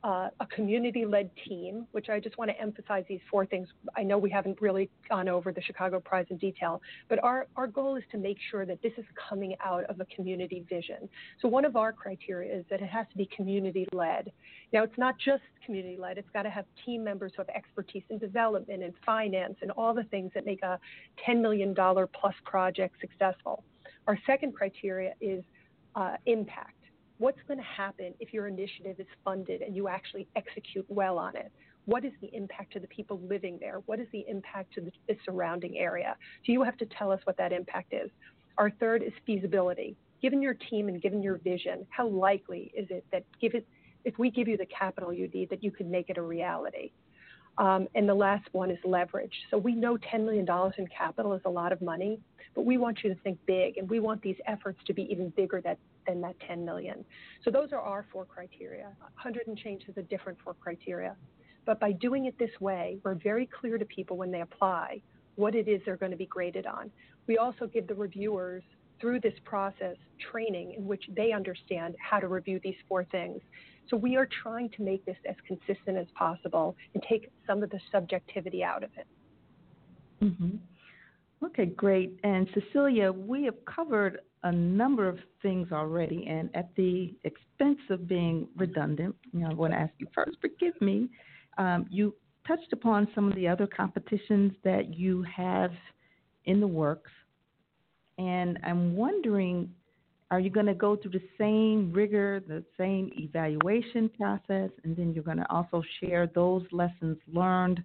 [0.05, 3.69] uh, a community led team, which I just want to emphasize these four things.
[3.97, 7.67] I know we haven't really gone over the Chicago Prize in detail, but our, our
[7.67, 11.09] goal is to make sure that this is coming out of a community vision.
[11.41, 14.31] So, one of our criteria is that it has to be community led.
[14.75, 18.03] Now, it's not just community led, it's got to have team members who have expertise
[18.11, 20.79] in development and finance and all the things that make a
[21.27, 23.65] $10 million plus project successful.
[24.07, 25.43] Our second criteria is
[25.97, 26.84] uh, impact
[27.19, 31.37] what's going to happen if your initiative is funded and you actually execute well on
[31.37, 31.51] it?
[31.87, 33.83] What is the impact to the people living there?
[33.87, 36.17] What is the impact to the, the surrounding area?
[36.47, 38.11] So you have to tell us what that impact is.
[38.57, 39.97] Our third is feasibility.
[40.23, 43.67] Given your team and given your vision, how likely is it that give it,
[44.05, 46.91] if we give you the capital you need, that you could make it a reality?
[47.59, 49.35] Um, and the last one is leverage.
[49.51, 50.47] So we know $10 million
[50.79, 52.19] in capital is a lot of money,
[52.55, 55.29] but we want you to think big, and we want these efforts to be even
[55.31, 57.05] bigger that, than that 10 million.
[57.45, 58.87] So those are our four criteria.
[59.01, 61.17] 100 and change is a different four criteria.
[61.67, 65.01] But by doing it this way, we're very clear to people when they apply
[65.37, 66.91] what it is they're going to be graded on.
[67.27, 68.63] We also give the reviewers
[69.01, 69.97] through this process
[70.31, 73.41] training in which they understand how to review these four things.
[73.91, 77.71] So we are trying to make this as consistent as possible and take some of
[77.71, 79.07] the subjectivity out of it.
[80.25, 80.57] Mm-hmm.
[81.45, 82.19] Okay, great.
[82.25, 88.09] And Cecilia, we have covered a number of things already, and at the expense of
[88.09, 91.09] being redundant, you know, I want to ask you first, forgive me.
[91.59, 92.15] Um, you
[92.47, 95.73] touched upon some of the other competitions that you have
[96.47, 97.11] in the works,
[98.19, 99.71] and I'm wondering,
[100.31, 105.13] are you going to go through the same rigor, the same evaluation process, and then
[105.13, 107.83] you're going to also share those lessons learned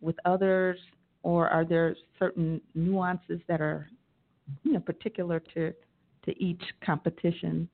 [0.00, 0.78] with others
[1.24, 3.88] or are there certain nuances that are
[4.62, 5.72] you know particular to
[6.24, 7.68] to each competition?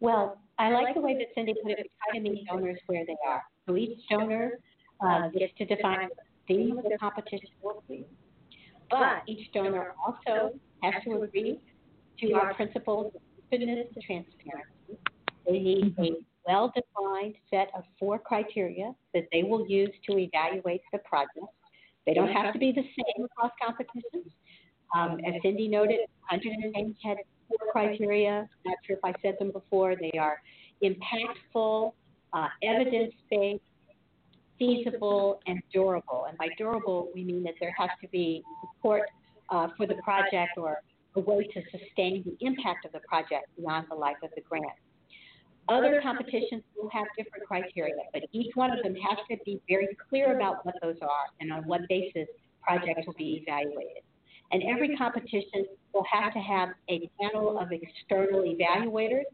[0.00, 1.78] Well, I like the way that Cindy put it.
[1.78, 3.42] We try to meet donors where they are.
[3.66, 4.58] So each donor
[5.00, 7.48] uh, gets to define the theme of the competition.
[8.90, 11.58] But each donor also has to agree
[12.20, 14.98] to our principles of openness and transparency.
[15.46, 20.82] They need a well defined set of four criteria that they will use to evaluate
[20.92, 21.46] the project.
[22.06, 24.32] They don't have to be the same across competitions.
[24.94, 27.16] Um, as Cindy noted, 100 and change had
[27.48, 28.48] four criteria.
[28.64, 29.96] Not sure if I said them before.
[29.96, 30.40] They are
[30.82, 31.92] impactful,
[32.32, 33.62] uh, evidence based,
[34.58, 36.26] feasible, and durable.
[36.28, 38.42] And by durable, we mean that there has to be
[38.76, 39.02] support
[39.50, 40.82] uh, for the project or
[41.16, 44.66] a way to sustain the impact of the project beyond the life of the grant.
[45.68, 49.96] Other competitions will have different criteria, but each one of them has to be very
[50.08, 52.28] clear about what those are and on what basis
[52.62, 54.02] projects will be evaluated.
[54.52, 59.24] And every competition will have to have a panel of external evaluators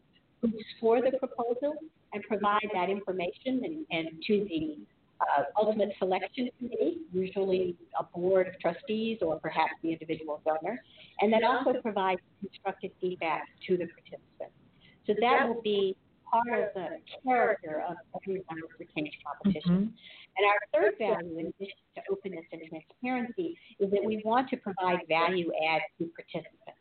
[0.41, 1.73] who score the proposal
[2.13, 4.77] and provide that information and, and to the
[5.21, 10.81] uh, ultimate selection committee, usually a board of trustees or perhaps the individual donor,
[11.19, 14.55] and then also provide constructive feedback to the participants.
[15.05, 15.95] So that will be
[16.31, 16.87] part of the
[17.23, 18.45] character of everyone
[18.77, 19.71] for change competition.
[19.71, 20.37] Mm-hmm.
[20.37, 24.57] And our third value, in addition to openness and transparency, is that we want to
[24.57, 26.79] provide value add to participants.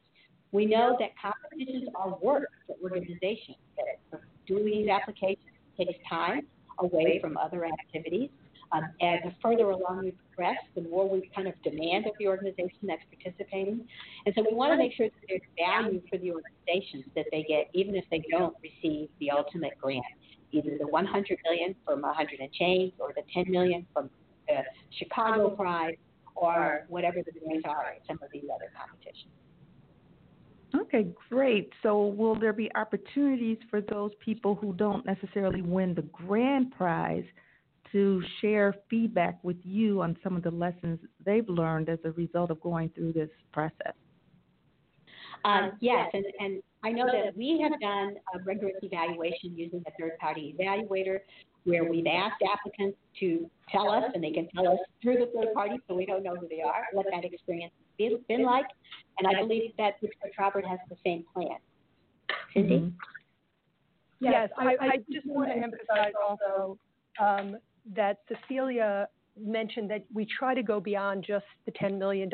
[0.52, 3.56] We know that competitions are work for organizations.
[3.76, 5.46] That doing these applications
[5.76, 6.46] takes time
[6.78, 8.30] away from other activities.
[8.72, 12.28] Um, as the further along we progress, the more we kind of demand of the
[12.28, 13.84] organization that's participating.
[14.26, 17.42] And so we want to make sure that there's value for the organizations that they
[17.42, 20.04] get, even if they don't receive the ultimate grant,
[20.52, 24.08] either the 100 million from 100 and change, or the 10 million from
[24.46, 24.62] the
[24.98, 25.96] Chicago Prize,
[26.36, 29.32] or whatever the grants are in some of these other competitions.
[30.74, 31.72] Okay, great.
[31.82, 37.24] So, will there be opportunities for those people who don't necessarily win the grand prize
[37.92, 42.50] to share feedback with you on some of the lessons they've learned as a result
[42.50, 43.94] of going through this process.
[45.44, 49.90] Um, yes, and, and I know that we have done a rigorous evaluation using a
[49.98, 51.20] third party evaluator
[51.64, 55.52] where we've asked applicants to tell us, and they can tell us through the third
[55.54, 58.66] party, so we don't know who they are, what that experience has been like.
[59.18, 61.58] And I believe that Pritzker Traubert has the same plan.
[62.54, 62.78] Cindy?
[62.78, 62.88] Mm-hmm.
[64.20, 66.78] Yes, I, I, just want to emphasize also
[67.18, 67.56] um,
[67.94, 69.08] that Cecilia
[69.38, 72.30] mentioned that we try to go beyond just the $10 million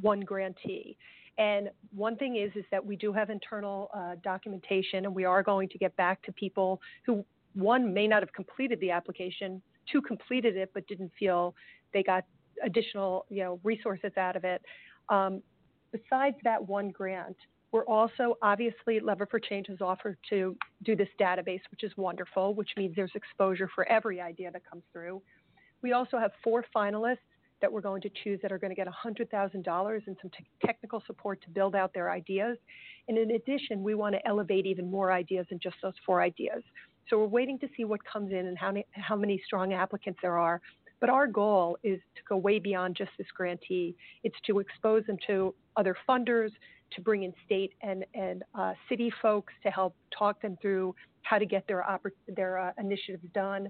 [0.00, 0.96] one grantee.
[1.38, 5.42] And one thing is is that we do have internal uh, documentation, and we are
[5.42, 10.02] going to get back to people who one may not have completed the application, two
[10.02, 11.54] completed it but didn't feel
[11.92, 12.24] they got
[12.64, 14.62] additional you know resources out of it.
[15.08, 15.42] Um,
[15.90, 17.36] besides that one grant,
[17.72, 20.54] We're also, obviously, Lever for Change has offered to
[20.84, 24.82] do this database, which is wonderful, which means there's exposure for every idea that comes
[24.92, 25.22] through.
[25.80, 27.16] We also have four finalists
[27.62, 31.02] that we're going to choose that are going to get $100,000 and some te- technical
[31.06, 32.58] support to build out their ideas.
[33.08, 36.62] And in addition, we want to elevate even more ideas than just those four ideas.
[37.08, 40.18] So we're waiting to see what comes in and how many, how many strong applicants
[40.22, 40.60] there are.
[41.00, 43.96] But our goal is to go way beyond just this grantee.
[44.24, 46.50] It's to expose them to other funders,
[46.94, 51.38] to bring in state and, and uh, city folks to help talk them through how
[51.38, 53.68] to get their, oppor- their uh, initiatives done.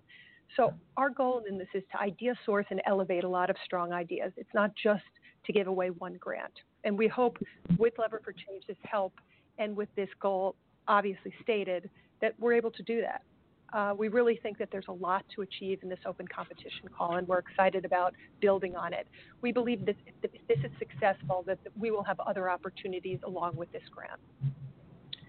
[0.56, 3.92] So our goal in this is to idea source and elevate a lot of strong
[3.92, 4.32] ideas.
[4.36, 5.02] It's not just
[5.46, 6.52] to give away one grant.
[6.84, 7.38] And we hope
[7.78, 9.14] with Lever for Change, this help,
[9.58, 10.54] and with this goal
[10.88, 11.88] obviously stated,
[12.20, 13.22] that we're able to do that.
[13.72, 17.16] Uh, we really think that there's a lot to achieve in this open competition call,
[17.16, 19.06] and we're excited about building on it.
[19.40, 23.72] We believe that if this is successful, that we will have other opportunities along with
[23.72, 24.20] this grant.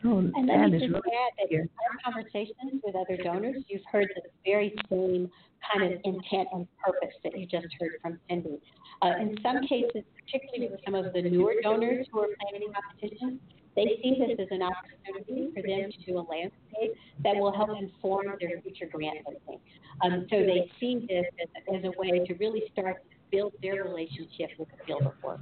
[0.06, 3.86] Oh, and let me just really add that in our conversations with other donors, you've
[3.90, 5.32] heard the very same
[5.72, 8.60] kind of intent and purpose that you just heard from Cindy.
[9.02, 13.40] Uh, in some cases, particularly with some of the newer donors who are planning competitions,
[13.76, 17.70] they see this as an opportunity for them to do a landscape that will help
[17.80, 19.60] inform their future grant listing.
[20.04, 23.84] Um, so they see this as, as, a way to really start to build their
[23.84, 25.42] relationship with the field of work.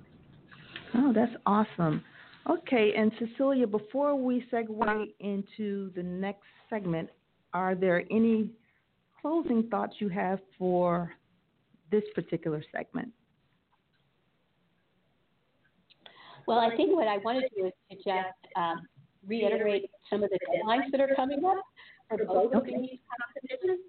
[0.96, 2.04] Oh, that's awesome.
[2.50, 7.10] Okay, and Cecilia, before we segue into the next segment,
[7.54, 8.50] are there any
[9.22, 11.14] closing thoughts you have for
[11.92, 13.10] this particular segment?
[16.48, 18.88] Well, I think what I want to do is to just um,
[19.28, 21.58] reiterate some of the deadlines that are coming up
[22.10, 23.80] for both of these competitions.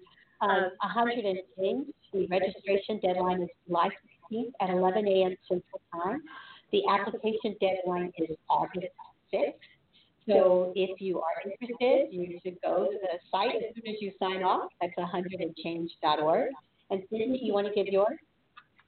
[0.41, 3.89] Um, 100 and change, the registration deadline is July
[4.31, 5.35] 16th at 11 a.m.
[5.47, 6.21] Central Time.
[6.71, 8.87] The application deadline is August
[9.33, 9.53] 6th.
[10.27, 14.11] So if you are interested, you should go to the site as soon as you
[14.19, 14.69] sign off.
[14.81, 16.49] That's 100andchange.org.
[16.89, 18.17] And Cindy, you want to give yours?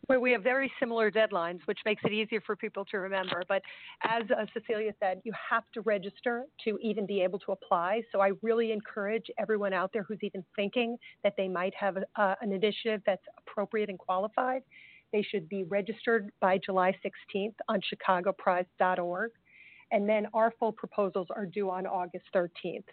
[0.08, 3.44] Well, we have very similar deadlines, which makes it easier for people to remember.
[3.48, 3.64] But
[4.04, 8.04] as uh, Cecilia said, you have to register to even be able to apply.
[8.12, 12.36] So I really encourage everyone out there who's even thinking that they might have uh,
[12.42, 14.62] an initiative that's appropriate and qualified.
[15.12, 19.32] They should be registered by July 16th on chicagoprize.org.
[19.92, 22.84] And then our full proposals are due on August 13th.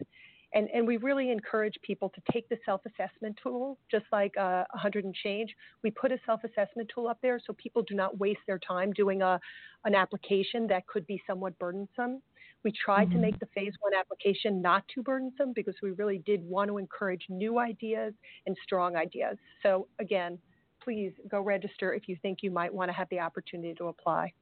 [0.55, 4.65] And, and we really encourage people to take the self assessment tool, just like uh,
[4.73, 5.55] 100 and change.
[5.83, 8.93] We put a self assessment tool up there so people do not waste their time
[8.93, 9.41] doing a,
[9.85, 12.21] an application that could be somewhat burdensome.
[12.65, 13.17] We tried mm-hmm.
[13.17, 16.79] to make the phase one application not too burdensome because we really did want to
[16.79, 18.13] encourage new ideas
[18.47, 19.37] and strong ideas.
[19.63, 20.39] So, again,
[20.85, 24.33] please go register if you think you might want to have the opportunity to apply.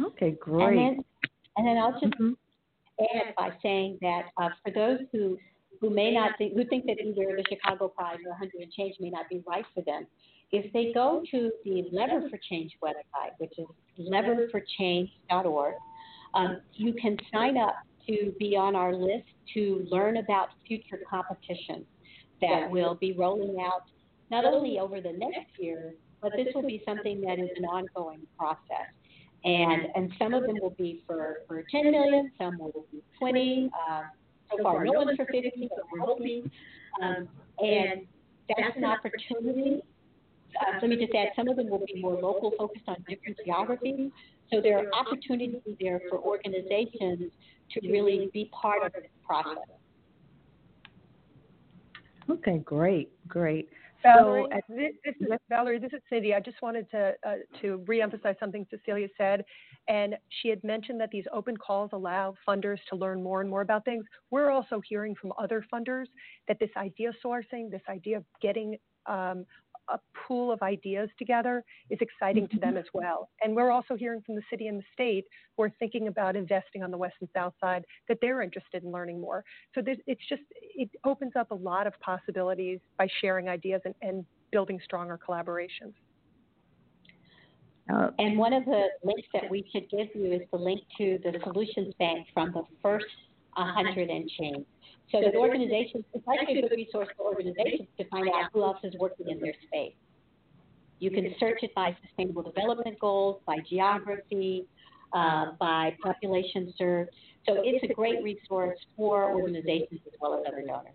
[0.00, 0.68] Okay, great.
[0.68, 1.04] And then,
[1.56, 2.41] and then I'll just mm-hmm add
[3.42, 5.36] by saying that uh, for those who
[5.80, 8.94] who may not think, who think that either the Chicago Prize or 100 and Change
[9.00, 10.06] may not be right for them,
[10.52, 13.66] if they go to the Lever for Change website, which is
[13.98, 15.74] leverforchange.org,
[16.34, 17.74] um, you can sign up
[18.06, 21.84] to be on our list to learn about future competitions
[22.40, 23.82] that will be rolling out
[24.30, 28.20] not only over the next year, but this will be something that is an ongoing
[28.38, 28.92] process
[29.44, 33.70] and and some of them will be for for 10 million, some will be 20.
[33.90, 34.04] Um,
[34.50, 36.50] so far, no one's for 50, but we're hoping.
[37.02, 37.28] Um,
[37.58, 38.06] and
[38.48, 39.82] that's an opportunity.
[40.60, 43.38] Uh, let me just add, some of them will be more local, focused on different
[43.44, 44.10] geographies.
[44.52, 47.32] So there are opportunities there for organizations
[47.70, 49.56] to really be part of this process.
[52.28, 53.68] Okay, great, great.
[54.02, 56.34] Valerie, so, this, this is, Valerie, this is Cindy.
[56.34, 59.44] I just wanted to uh, to reemphasize something Cecilia said,
[59.88, 63.60] and she had mentioned that these open calls allow funders to learn more and more
[63.60, 64.04] about things.
[64.30, 66.06] We're also hearing from other funders
[66.48, 68.76] that this idea sourcing, this idea of getting
[69.06, 69.44] um,
[69.88, 72.78] a pool of ideas together is exciting to them mm-hmm.
[72.78, 73.28] as well.
[73.42, 75.24] And we're also hearing from the city and the state
[75.56, 78.92] who are thinking about investing on the west and south side that they're interested in
[78.92, 79.44] learning more.
[79.74, 84.24] So it's just, it opens up a lot of possibilities by sharing ideas and, and
[84.50, 85.94] building stronger collaborations.
[87.92, 91.18] Uh, and one of the links that we should give you is the link to
[91.24, 93.06] the solutions bank from the first
[93.54, 94.66] 100 and change.
[95.12, 98.78] So that organizations, it's actually a good resource for organizations to find out who else
[98.82, 99.92] is working in their space.
[101.00, 104.64] You can search it by sustainable development goals, by geography,
[105.12, 107.10] uh, by population served.
[107.46, 110.94] So it's a great resource for organizations as well as other donors.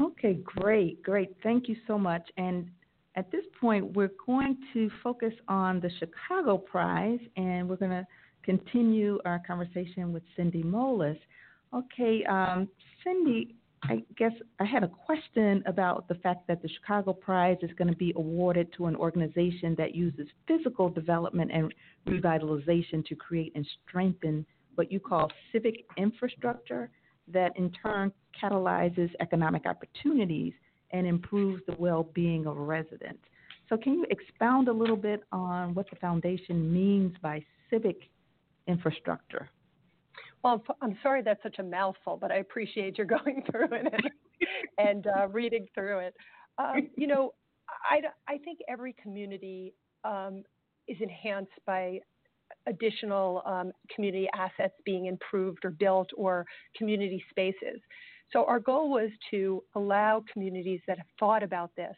[0.00, 1.34] Okay, great, great.
[1.42, 2.28] Thank you so much.
[2.36, 2.68] And
[3.16, 8.06] at this point, we're going to focus on the Chicago Prize, and we're going to
[8.42, 11.18] continue our conversation with Cindy Moelis.
[11.74, 12.68] Okay, um,
[13.04, 17.70] Cindy, I guess I had a question about the fact that the Chicago Prize is
[17.76, 21.72] going to be awarded to an organization that uses physical development and
[22.06, 24.44] revitalization to create and strengthen
[24.74, 26.90] what you call civic infrastructure
[27.32, 30.54] that in turn catalyzes economic opportunities
[30.92, 33.22] and improves the well being of residents.
[33.68, 38.08] So, can you expound a little bit on what the foundation means by civic
[38.66, 39.50] infrastructure?
[40.44, 44.10] Well, I'm sorry that's such a mouthful, but I appreciate your going through it and,
[44.78, 46.14] and uh, reading through it.
[46.58, 47.34] Um, you know,
[47.90, 48.00] I,
[48.32, 49.74] I think every community
[50.04, 50.42] um,
[50.88, 52.00] is enhanced by
[52.66, 57.80] additional um, community assets being improved or built or community spaces.
[58.32, 61.94] So our goal was to allow communities that have thought about this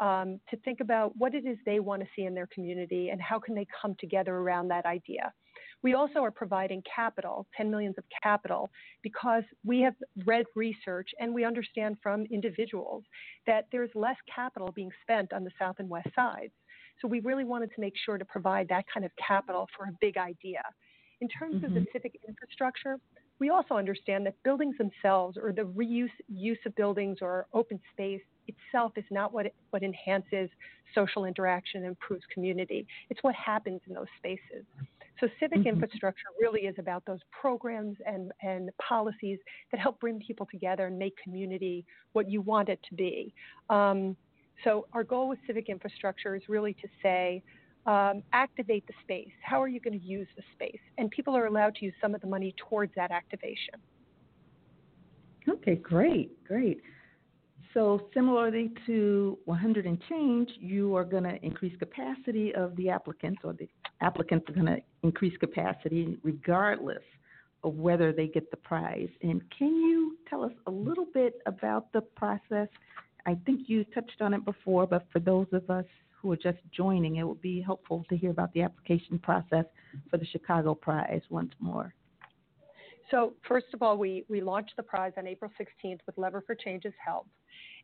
[0.00, 3.20] um, to think about what it is they want to see in their community and
[3.20, 5.32] how can they come together around that idea.
[5.84, 8.70] We also are providing capital, 10 millions of capital,
[9.02, 13.04] because we have read research and we understand from individuals
[13.46, 16.54] that there's less capital being spent on the south and west sides.
[17.02, 19.92] So we really wanted to make sure to provide that kind of capital for a
[20.00, 20.62] big idea.
[21.20, 21.66] In terms mm-hmm.
[21.66, 21.88] of the mm-hmm.
[21.92, 22.98] civic infrastructure,
[23.38, 28.22] we also understand that buildings themselves or the reuse use of buildings or open space
[28.46, 30.48] itself is not what, it, what enhances
[30.94, 32.86] social interaction and improves community.
[33.10, 34.64] It's what happens in those spaces.
[35.20, 35.68] So civic mm-hmm.
[35.68, 39.38] infrastructure really is about those programs and, and policies
[39.70, 43.32] that help bring people together and make community what you want it to be.
[43.70, 44.16] Um,
[44.62, 47.42] so our goal with civic infrastructure is really to say,
[47.86, 49.32] um, activate the space.
[49.42, 50.80] How are you going to use the space?
[50.96, 53.74] And people are allowed to use some of the money towards that activation.
[55.48, 56.80] Okay, great, great.
[57.74, 63.40] So similarly to 100 and change, you are going to increase capacity of the applicants,
[63.42, 63.68] or the
[64.00, 67.02] applicants are going to increase capacity regardless
[67.64, 69.08] of whether they get the prize.
[69.22, 72.68] And can you tell us a little bit about the process?
[73.26, 75.86] I think you touched on it before, but for those of us
[76.20, 79.64] who are just joining, it would be helpful to hear about the application process
[80.10, 81.92] for the Chicago Prize once more.
[83.10, 86.54] So, first of all, we, we launched the prize on April 16th with Lever for
[86.54, 87.26] Change's help.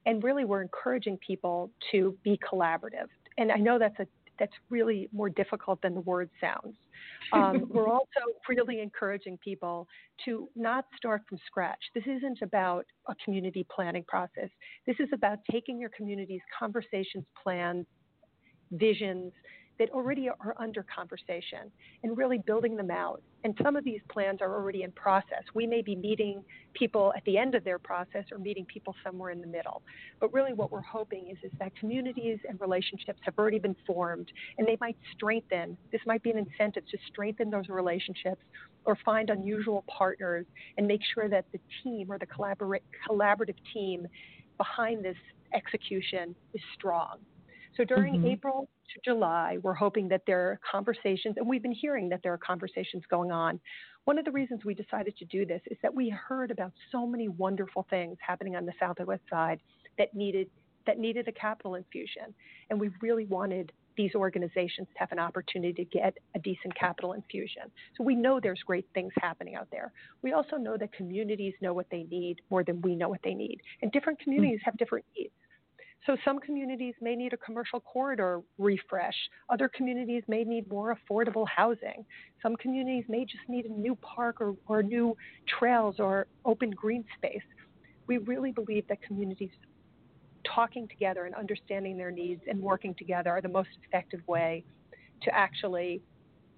[0.06, 3.08] And really, we're encouraging people to be collaborative.
[3.38, 4.06] And I know that's a
[4.40, 6.74] that's really more difficult than the word sounds.
[7.32, 9.86] Um, we're also really encouraging people
[10.24, 11.78] to not start from scratch.
[11.94, 14.48] This isn't about a community planning process.
[14.84, 17.86] This is about taking your community's conversations, plans,
[18.72, 19.32] visions,
[19.80, 21.72] that already are under conversation
[22.04, 23.22] and really building them out.
[23.44, 25.42] And some of these plans are already in process.
[25.54, 29.30] We may be meeting people at the end of their process or meeting people somewhere
[29.30, 29.80] in the middle.
[30.20, 34.30] But really, what we're hoping is, is that communities and relationships have already been formed
[34.58, 35.78] and they might strengthen.
[35.90, 38.42] This might be an incentive to strengthen those relationships
[38.84, 40.44] or find unusual partners
[40.76, 44.06] and make sure that the team or the collabor- collaborative team
[44.58, 45.16] behind this
[45.54, 47.16] execution is strong.
[47.76, 48.26] So during mm-hmm.
[48.26, 52.32] April to July, we're hoping that there are conversations, and we've been hearing that there
[52.32, 53.60] are conversations going on.
[54.04, 57.06] One of the reasons we decided to do this is that we heard about so
[57.06, 59.60] many wonderful things happening on the South and West Side
[59.98, 60.48] that needed
[60.86, 62.34] that needed a capital infusion,
[62.70, 67.12] and we really wanted these organizations to have an opportunity to get a decent capital
[67.12, 67.64] infusion.
[67.98, 69.92] So we know there's great things happening out there.
[70.22, 73.34] We also know that communities know what they need more than we know what they
[73.34, 75.34] need, and different communities have different needs.
[76.06, 79.14] So some communities may need a commercial corridor refresh.
[79.50, 82.06] Other communities may need more affordable housing.
[82.42, 85.14] Some communities may just need a new park or, or new
[85.46, 87.42] trails or open green space.
[88.06, 89.50] We really believe that communities
[90.44, 94.64] talking together and understanding their needs and working together are the most effective way
[95.22, 96.00] to actually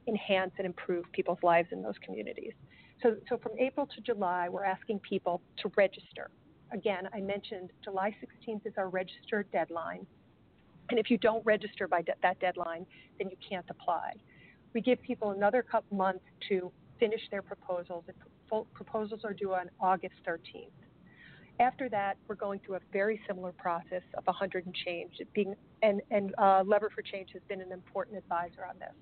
[0.07, 2.53] enhance and improve people's lives in those communities.
[3.03, 6.31] So, so from April to July, we're asking people to register
[6.73, 10.07] again, I mentioned July 16th is our register deadline.
[10.91, 12.87] And if you don't register by de- that deadline,
[13.19, 14.15] then you can't apply.
[14.75, 18.05] We give people another months to finish their proposals.
[18.07, 20.71] The proposals are due on August 13th.
[21.61, 25.13] After that, we're going through a very similar process of 100 and change.
[25.35, 28.95] Being, and and uh, Lever for Change has been an important advisor on this.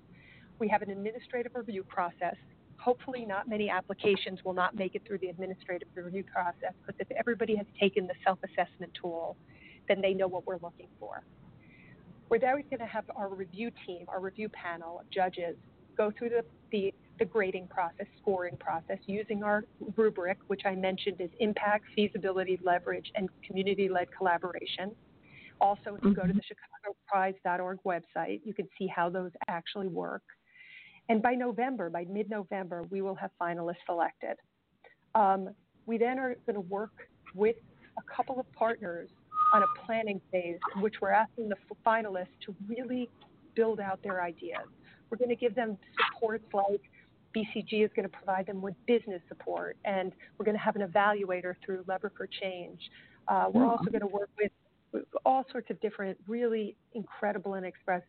[0.59, 2.35] We have an administrative review process
[2.81, 7.07] hopefully not many applications will not make it through the administrative review process because if
[7.17, 9.37] everybody has taken the self-assessment tool,
[9.87, 11.21] then they know what we're looking for.
[12.29, 15.55] We're then going to have our review team, our review panel of judges,
[15.97, 19.65] go through the, the, the grading process, scoring process, using our
[19.95, 24.95] rubric, which I mentioned is impact, feasibility, leverage, and community-led collaboration.
[25.59, 26.37] Also, if you go to mm-hmm.
[26.37, 30.23] the chicagoprize.org website, you can see how those actually work.
[31.11, 34.37] And by November, by mid November, we will have finalists selected.
[35.13, 35.49] Um,
[35.85, 36.93] we then are going to work
[37.35, 37.57] with
[37.97, 39.09] a couple of partners
[39.53, 43.09] on a planning phase, which we're asking the finalists to really
[43.55, 44.63] build out their ideas.
[45.09, 45.77] We're going to give them
[46.13, 46.79] supports like
[47.35, 50.87] BCG is going to provide them with business support, and we're going to have an
[50.87, 52.79] evaluator through Lever for Change.
[53.27, 58.01] Uh, we're also going to work with all sorts of different, really incredible and express,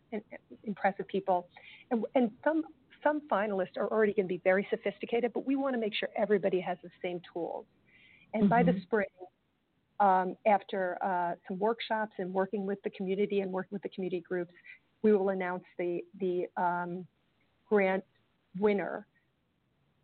[0.62, 1.48] impressive people,
[1.90, 2.62] and, and some
[3.03, 6.09] some finalists are already going to be very sophisticated, but we want to make sure
[6.16, 7.66] everybody has the same tools.
[8.34, 8.50] And mm-hmm.
[8.50, 8.82] by the mm-hmm.
[8.82, 9.07] spring,
[10.00, 14.20] um, after uh, some workshops and working with the community and working with the community
[14.26, 14.53] groups,
[15.03, 17.07] we will announce the the um,
[17.68, 18.05] grant
[18.59, 19.07] winner.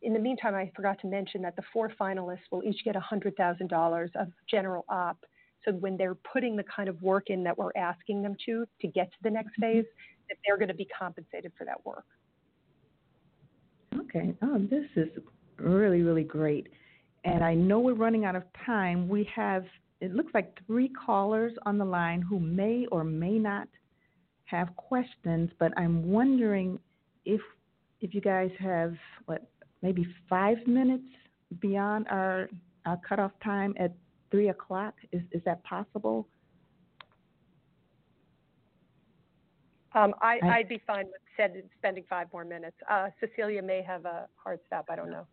[0.03, 4.09] In the meantime, I forgot to mention that the four finalists will each get $100,000
[4.15, 5.19] of general op.
[5.65, 8.87] So when they're putting the kind of work in that we're asking them to to
[8.87, 9.79] get to the next mm-hmm.
[9.79, 9.85] phase,
[10.29, 12.05] that they're going to be compensated for that work.
[13.97, 14.35] Okay.
[14.43, 15.09] Oh, this is
[15.59, 16.69] really, really great.
[17.25, 19.09] And I know we're running out of time.
[19.09, 19.65] We have,
[20.01, 23.69] it looks like three callers on the line who may or may not
[24.45, 26.79] have questions, but I'm wondering
[27.25, 27.41] if
[28.01, 28.95] if you guys have
[29.27, 29.51] what
[29.83, 31.05] maybe five minutes
[31.61, 32.49] beyond our
[32.87, 33.93] our cutoff time at
[34.31, 34.95] three o'clock.
[35.13, 36.27] Is is that possible?
[39.99, 42.77] Um, I, would be fine with spending five more minutes.
[42.89, 44.87] Uh, Cecilia may have a hard stop.
[44.91, 45.27] I don't know.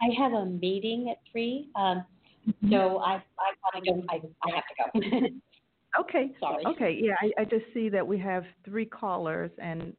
[0.00, 2.04] I have a meeting at three, um,
[2.48, 2.70] mm-hmm.
[2.70, 3.80] so I I.
[4.08, 4.64] I, I have
[4.94, 5.26] to go.
[6.00, 6.30] okay.
[6.38, 6.64] Sorry.
[6.66, 6.98] Okay.
[7.00, 9.94] Yeah, I, I just see that we have three callers, and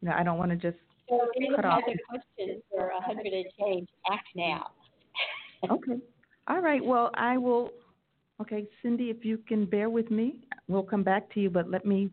[0.00, 1.80] you know I don't want to just so if cut off.
[1.82, 4.68] questions for a hundred and change, act now.
[5.70, 6.00] okay.
[6.46, 6.84] All right.
[6.84, 7.70] Well, I will.
[8.40, 10.36] Okay, Cindy, if you can bear with me,
[10.68, 11.50] we'll come back to you.
[11.50, 12.10] But let me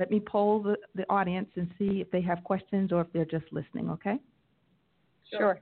[0.00, 3.26] let me poll the, the audience and see if they have questions or if they're
[3.26, 3.90] just listening.
[3.90, 4.16] Okay.
[5.30, 5.60] Sure.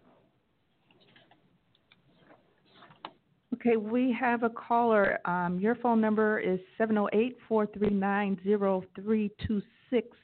[3.54, 5.18] Okay, we have a caller.
[5.24, 10.16] Um, your phone number is 708 439 0326.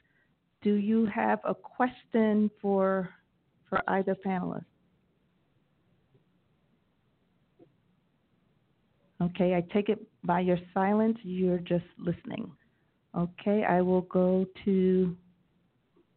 [0.61, 3.09] Do you have a question for,
[3.69, 4.63] for either panelist?
[9.21, 12.49] Okay, I take it by your silence, you're just listening.
[13.17, 15.15] Okay, I will go to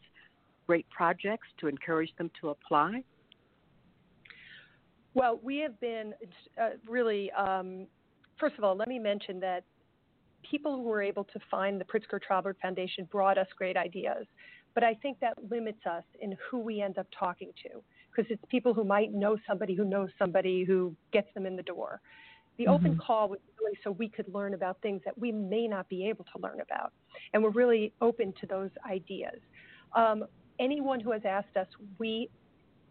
[0.67, 3.03] great projects to encourage them to apply?
[5.13, 6.13] Well, we have been
[6.61, 7.87] uh, really, um,
[8.39, 9.63] first of all, let me mention that
[10.49, 14.25] people who were able to find the Pritzker Traubert Foundation brought us great ideas.
[14.73, 17.81] But I think that limits us in who we end up talking to
[18.11, 21.63] because it's people who might know somebody who knows somebody who gets them in the
[21.63, 22.01] door.
[22.57, 22.73] The mm-hmm.
[22.73, 26.07] open call was really so we could learn about things that we may not be
[26.07, 26.93] able to learn about.
[27.33, 29.39] And we're really open to those ideas.
[29.95, 30.25] Um,
[30.59, 32.29] anyone who has asked us, we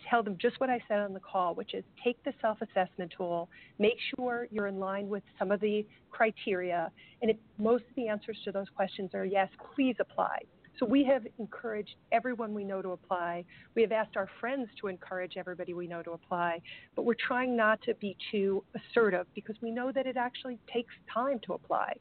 [0.09, 3.13] tell them just what I said on the call, which is take the self assessment
[3.17, 3.49] tool,
[3.79, 6.91] make sure you're in line with some of the criteria,
[7.23, 10.41] and if most of the answers to those questions are yes, please apply.
[10.79, 13.45] So we have encouraged everyone we know to apply.
[13.75, 16.61] We have asked our friends to encourage everybody we know to apply,
[16.97, 20.93] but we're trying not to be too assertive because we know that it actually takes
[21.13, 21.95] time to apply.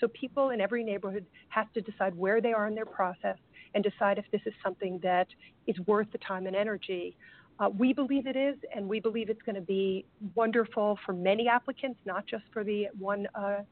[0.00, 3.36] So people in every neighborhood have to decide where they are in their process
[3.74, 5.28] and decide if this is something that
[5.66, 7.16] is worth the time and energy.
[7.60, 10.04] Uh, we believe it is, and we believe it's going to be
[10.34, 13.62] wonderful for many applicants, not just for the one uh,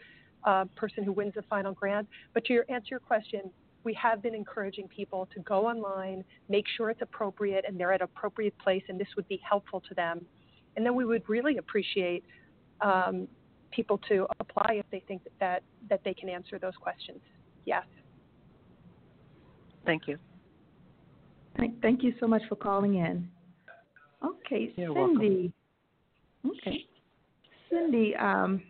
[0.45, 2.09] uh, person who wins the final grant.
[2.35, 3.51] But to your, answer your question,
[3.87, 8.01] we have been encouraging people to go online, make sure it's appropriate, and they're at
[8.01, 10.26] an appropriate place, and this would be helpful to them.
[10.74, 12.24] And then we would really appreciate
[12.80, 13.28] um,
[13.70, 17.20] people to apply if they think that, that, that they can answer those questions.
[17.64, 17.84] Yes.
[19.87, 20.18] Thank you.
[21.57, 23.28] Thank, thank you so much for calling in.
[24.24, 25.53] Okay, You're Cindy.
[26.43, 26.61] Welcome.
[26.61, 26.87] Okay,
[27.70, 28.61] Cindy, um,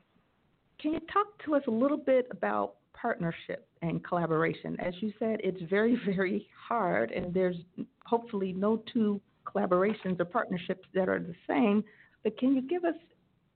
[0.79, 4.77] can you talk to us a little bit about partnership and collaboration?
[4.81, 7.57] As you said, it's very, very hard, and there's
[8.05, 11.85] hopefully no two collaborations or partnerships that are the same.
[12.25, 12.97] But can you give us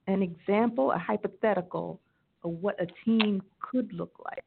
[0.07, 2.01] an example, a hypothetical
[2.45, 4.45] of what a team could look like,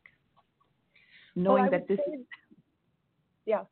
[1.36, 2.26] knowing well, that this say, is.
[3.46, 3.64] Yeah,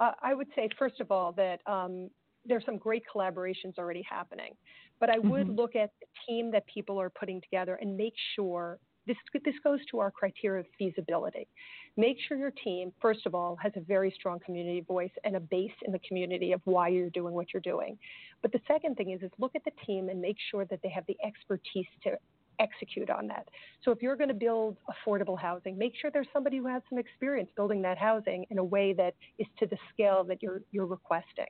[0.00, 2.10] uh, I would say first of all that um,
[2.44, 4.54] there's some great collaborations already happening,
[5.00, 5.56] but I would mm-hmm.
[5.56, 8.78] look at the team that people are putting together and make sure
[9.08, 11.48] this this goes to our criteria of feasibility.
[11.96, 15.40] Make sure your team, first of all, has a very strong community voice and a
[15.40, 17.98] base in the community of why you're doing what you're doing.
[18.42, 20.90] But the second thing is, is look at the team and make sure that they
[20.90, 22.12] have the expertise to
[22.60, 23.48] execute on that.
[23.84, 26.98] So if you're going to build affordable housing, make sure there's somebody who has some
[26.98, 30.86] experience building that housing in a way that is to the scale that you're you're
[30.86, 31.46] requesting.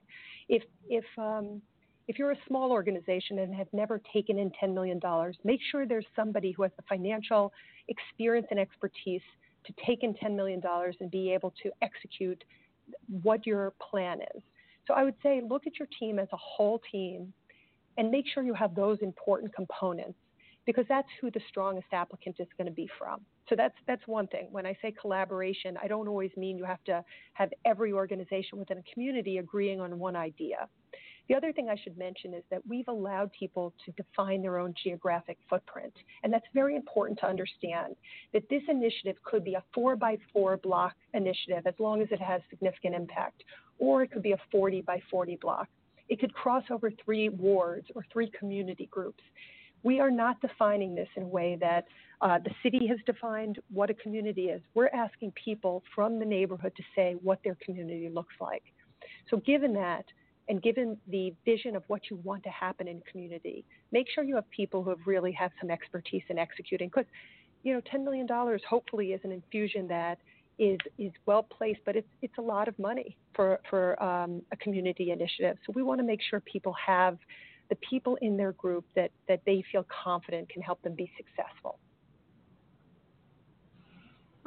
[0.49, 1.61] If if um,
[2.09, 4.99] if you're a small organization and have never taken in $10 million,
[5.45, 7.53] make sure there's somebody who has the financial
[7.89, 9.21] experience and expertise
[9.67, 10.61] to take in $10 million
[11.01, 12.43] and be able to execute
[13.23, 14.43] what your plan is.
[14.87, 17.33] So I would say look at your team as a whole team
[17.99, 20.19] and make sure you have those important components
[20.65, 23.21] because that's who the strongest applicant is going to be from.
[23.49, 24.49] So that's that's one thing.
[24.51, 27.03] When I say collaboration, I don't always mean you have to
[27.35, 30.69] have every organization within a community agreeing on one idea.
[31.29, 34.75] The other thing I should mention is that we've allowed people to define their own
[34.83, 35.93] geographic footprint.
[36.23, 37.97] And that's very important to understand
[38.33, 42.21] that this initiative could be a four by four block initiative as long as it
[42.21, 43.45] has significant impact,
[43.79, 45.69] or it could be a 40 by 40 block.
[46.09, 49.23] It could cross over three wards or three community groups.
[49.83, 51.85] We are not defining this in a way that
[52.23, 54.63] uh, the city has defined what a community is.
[54.75, 58.63] We're asking people from the neighborhood to say what their community looks like.
[59.31, 60.05] So, given that,
[60.49, 64.35] and given the vision of what you want to happen in community, make sure you
[64.37, 66.89] have people who have really have some expertise in executing.
[66.89, 67.07] Because,
[67.63, 68.27] you know, $10 million
[68.69, 70.19] hopefully is an infusion that
[70.59, 74.57] is is well placed, but it's it's a lot of money for for um, a
[74.57, 75.57] community initiative.
[75.65, 77.17] So we want to make sure people have
[77.69, 81.79] the people in their group that, that they feel confident can help them be successful.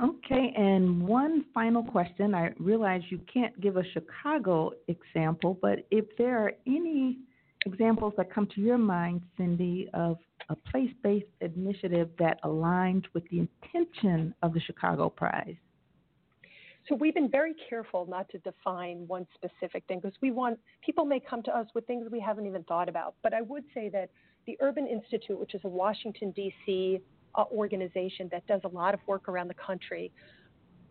[0.02, 2.34] Okay, and one final question.
[2.34, 7.20] I realize you can't give a Chicago example, but if there are any
[7.68, 10.18] examples that come to your mind, Cindy, of
[10.50, 15.56] a place based initiative that aligned with the intention of the Chicago Prize?
[16.90, 21.06] So we've been very careful not to define one specific thing because we want people
[21.06, 23.14] may come to us with things we haven't even thought about.
[23.22, 24.10] But I would say that
[24.48, 27.00] the Urban Institute, which is a Washington D.C.
[27.34, 30.12] Uh, organization that does a lot of work around the country,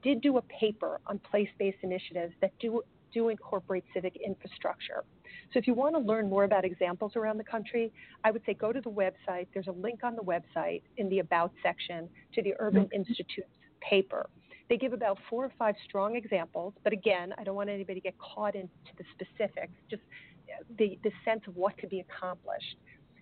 [0.02, 2.82] did do a paper on place-based initiatives that do
[3.12, 5.04] do incorporate civic infrastructure.
[5.52, 7.92] So if you want to learn more about examples around the country,
[8.24, 9.48] I would say go to the website.
[9.52, 12.94] There's a link on the website in the About section to the Urban mm-hmm.
[13.00, 13.48] Institute's
[13.80, 14.30] paper.
[14.68, 18.04] They give about four or five strong examples, but again, I don't want anybody to
[18.04, 20.02] get caught into the specifics, just
[20.78, 22.76] the, the sense of what could be accomplished.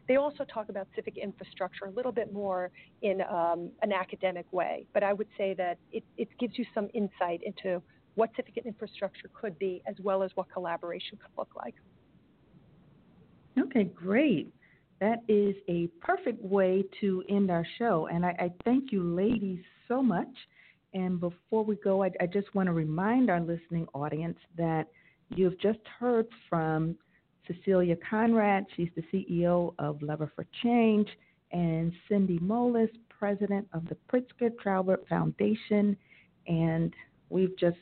[0.08, 2.70] They also talk about civic infrastructure a little bit more
[3.02, 6.88] in um, an academic way, but I would say that it, it gives you some
[6.94, 7.82] insight into
[8.14, 11.74] what civic infrastructure could be, as well as what collaboration could look like.
[13.58, 14.52] Okay, great.
[15.00, 18.08] That is a perfect way to end our show.
[18.10, 20.26] And I, I thank you, ladies, so much.
[20.94, 24.88] And before we go, I, I just want to remind our listening audience that
[25.36, 26.96] you've just heard from
[27.48, 28.66] Cecilia Conrad.
[28.76, 31.08] She's the CEO of Lever for Change,
[31.50, 35.96] and Cindy Moelis, president of the Pritzker Traubert Foundation.
[36.46, 36.94] And
[37.30, 37.78] we've just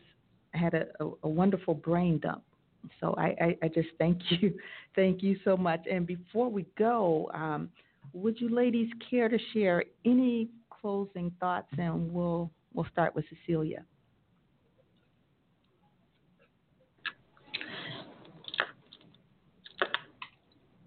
[0.53, 2.43] had a, a, a wonderful brain dump.
[3.01, 4.55] So I, I, I, just thank you,
[4.95, 5.81] thank you so much.
[5.91, 7.69] And before we go, um,
[8.13, 13.87] would you ladies care to share any closing thoughts, and we'll We'll start with Cecilia.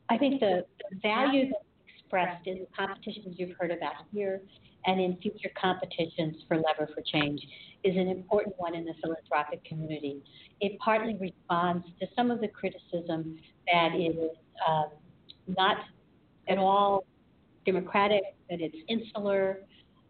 [0.09, 0.65] I think the,
[1.03, 1.63] value that's
[1.99, 4.41] expressed in the competitions you've heard about here
[4.87, 7.39] and in future competitions for Lever for Change
[7.83, 10.23] is an important one in the philanthropic community.
[10.61, 13.37] It partly responds to some of the criticism
[13.71, 13.91] that
[14.67, 14.85] um,
[15.47, 15.77] not
[16.47, 17.05] at all
[17.65, 19.59] democratic, that it's insular,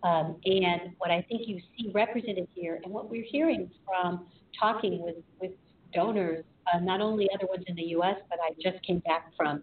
[0.04, 4.28] um, and what I think you see represented here, and what we're hearing from
[4.58, 5.52] talking with, with
[5.94, 9.62] donors, uh, not only other ones in the U.S., but I just came back from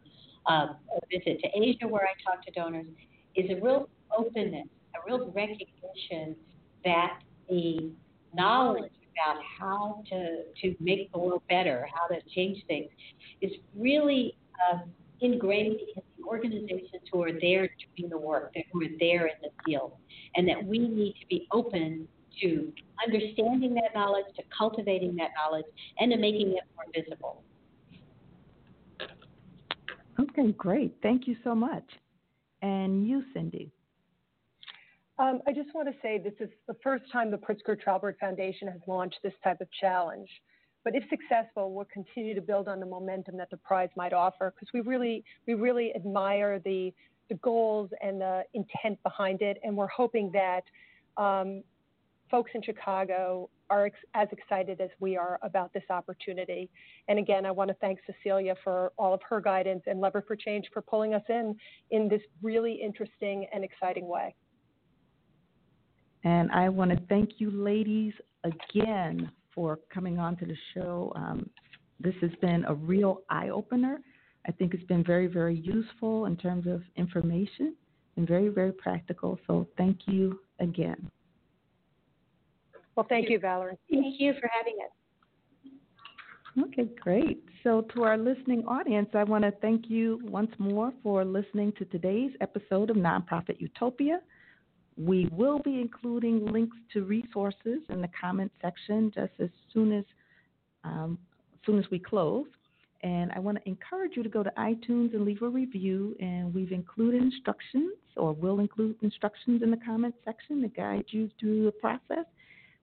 [0.48, 2.86] um, a visit to Asia where I talked to donors,
[3.34, 6.36] is a real openness, a real recognition
[6.84, 7.18] that
[7.48, 7.90] the
[8.34, 12.88] knowledge about how to to make the world better, how to change things,
[13.40, 14.36] is really
[14.70, 14.82] um,
[15.20, 19.50] ingrained in the organizations who are there doing the work, who are there in the
[19.64, 19.92] field,
[20.34, 22.06] and that we need to be open
[22.42, 22.72] to
[23.06, 25.64] understanding that knowledge, to cultivating that knowledge,
[25.98, 27.42] and to making it more visible.
[30.18, 30.96] Okay, great.
[31.02, 31.84] Thank you so much.
[32.62, 33.70] And you, Cindy.
[35.18, 38.68] Um, I just want to say this is the first time the Pritzker Traubert Foundation
[38.68, 40.28] has launched this type of challenge.
[40.84, 44.54] But if successful, we'll continue to build on the momentum that the prize might offer
[44.54, 46.92] because we really, we really admire the,
[47.28, 50.62] the goals and the intent behind it, and we're hoping that
[51.20, 51.62] um,
[52.30, 56.68] folks in Chicago are as excited as we are about this opportunity.
[57.08, 60.36] And again, I want to thank Cecilia for all of her guidance and Lever for
[60.36, 61.56] Change for pulling us in
[61.90, 64.34] in this really interesting and exciting way.
[66.24, 68.12] And I want to thank you, ladies,
[68.44, 71.12] again for coming on to the show.
[71.16, 71.48] Um,
[72.00, 74.00] this has been a real eye opener.
[74.46, 77.74] I think it's been very, very useful in terms of information
[78.16, 79.38] and very, very practical.
[79.46, 81.10] So thank you again.
[82.96, 83.76] Well, thank you, Valerie.
[83.90, 84.90] Thank you for having us.
[86.68, 87.44] Okay, great.
[87.62, 91.84] So, to our listening audience, I want to thank you once more for listening to
[91.84, 94.20] today's episode of Nonprofit Utopia.
[94.96, 100.04] We will be including links to resources in the comment section just as soon as
[100.84, 101.18] um,
[101.52, 102.46] as soon as we close.
[103.02, 106.16] And I want to encourage you to go to iTunes and leave a review.
[106.18, 111.28] And we've included instructions, or will include instructions in the comment section to guide you
[111.38, 112.24] through the process.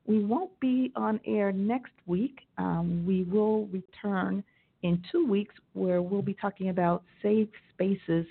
[0.05, 2.39] We won't be on air next week.
[2.57, 4.43] Um, we will return
[4.81, 8.25] in two weeks where we'll be talking about safe spaces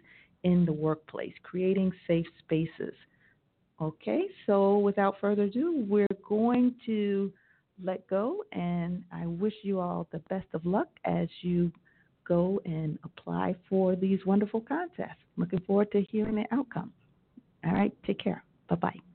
[0.45, 2.95] in the workplace, creating safe spaces.
[3.81, 7.33] Okay, so without further ado, we're going to
[7.83, 11.73] let go, and I wish you all the best of luck as you
[12.27, 15.19] go and apply for these wonderful contests.
[15.37, 16.93] Looking forward to hearing the outcome.
[17.65, 18.45] All right, take care.
[18.69, 19.12] Bye bye.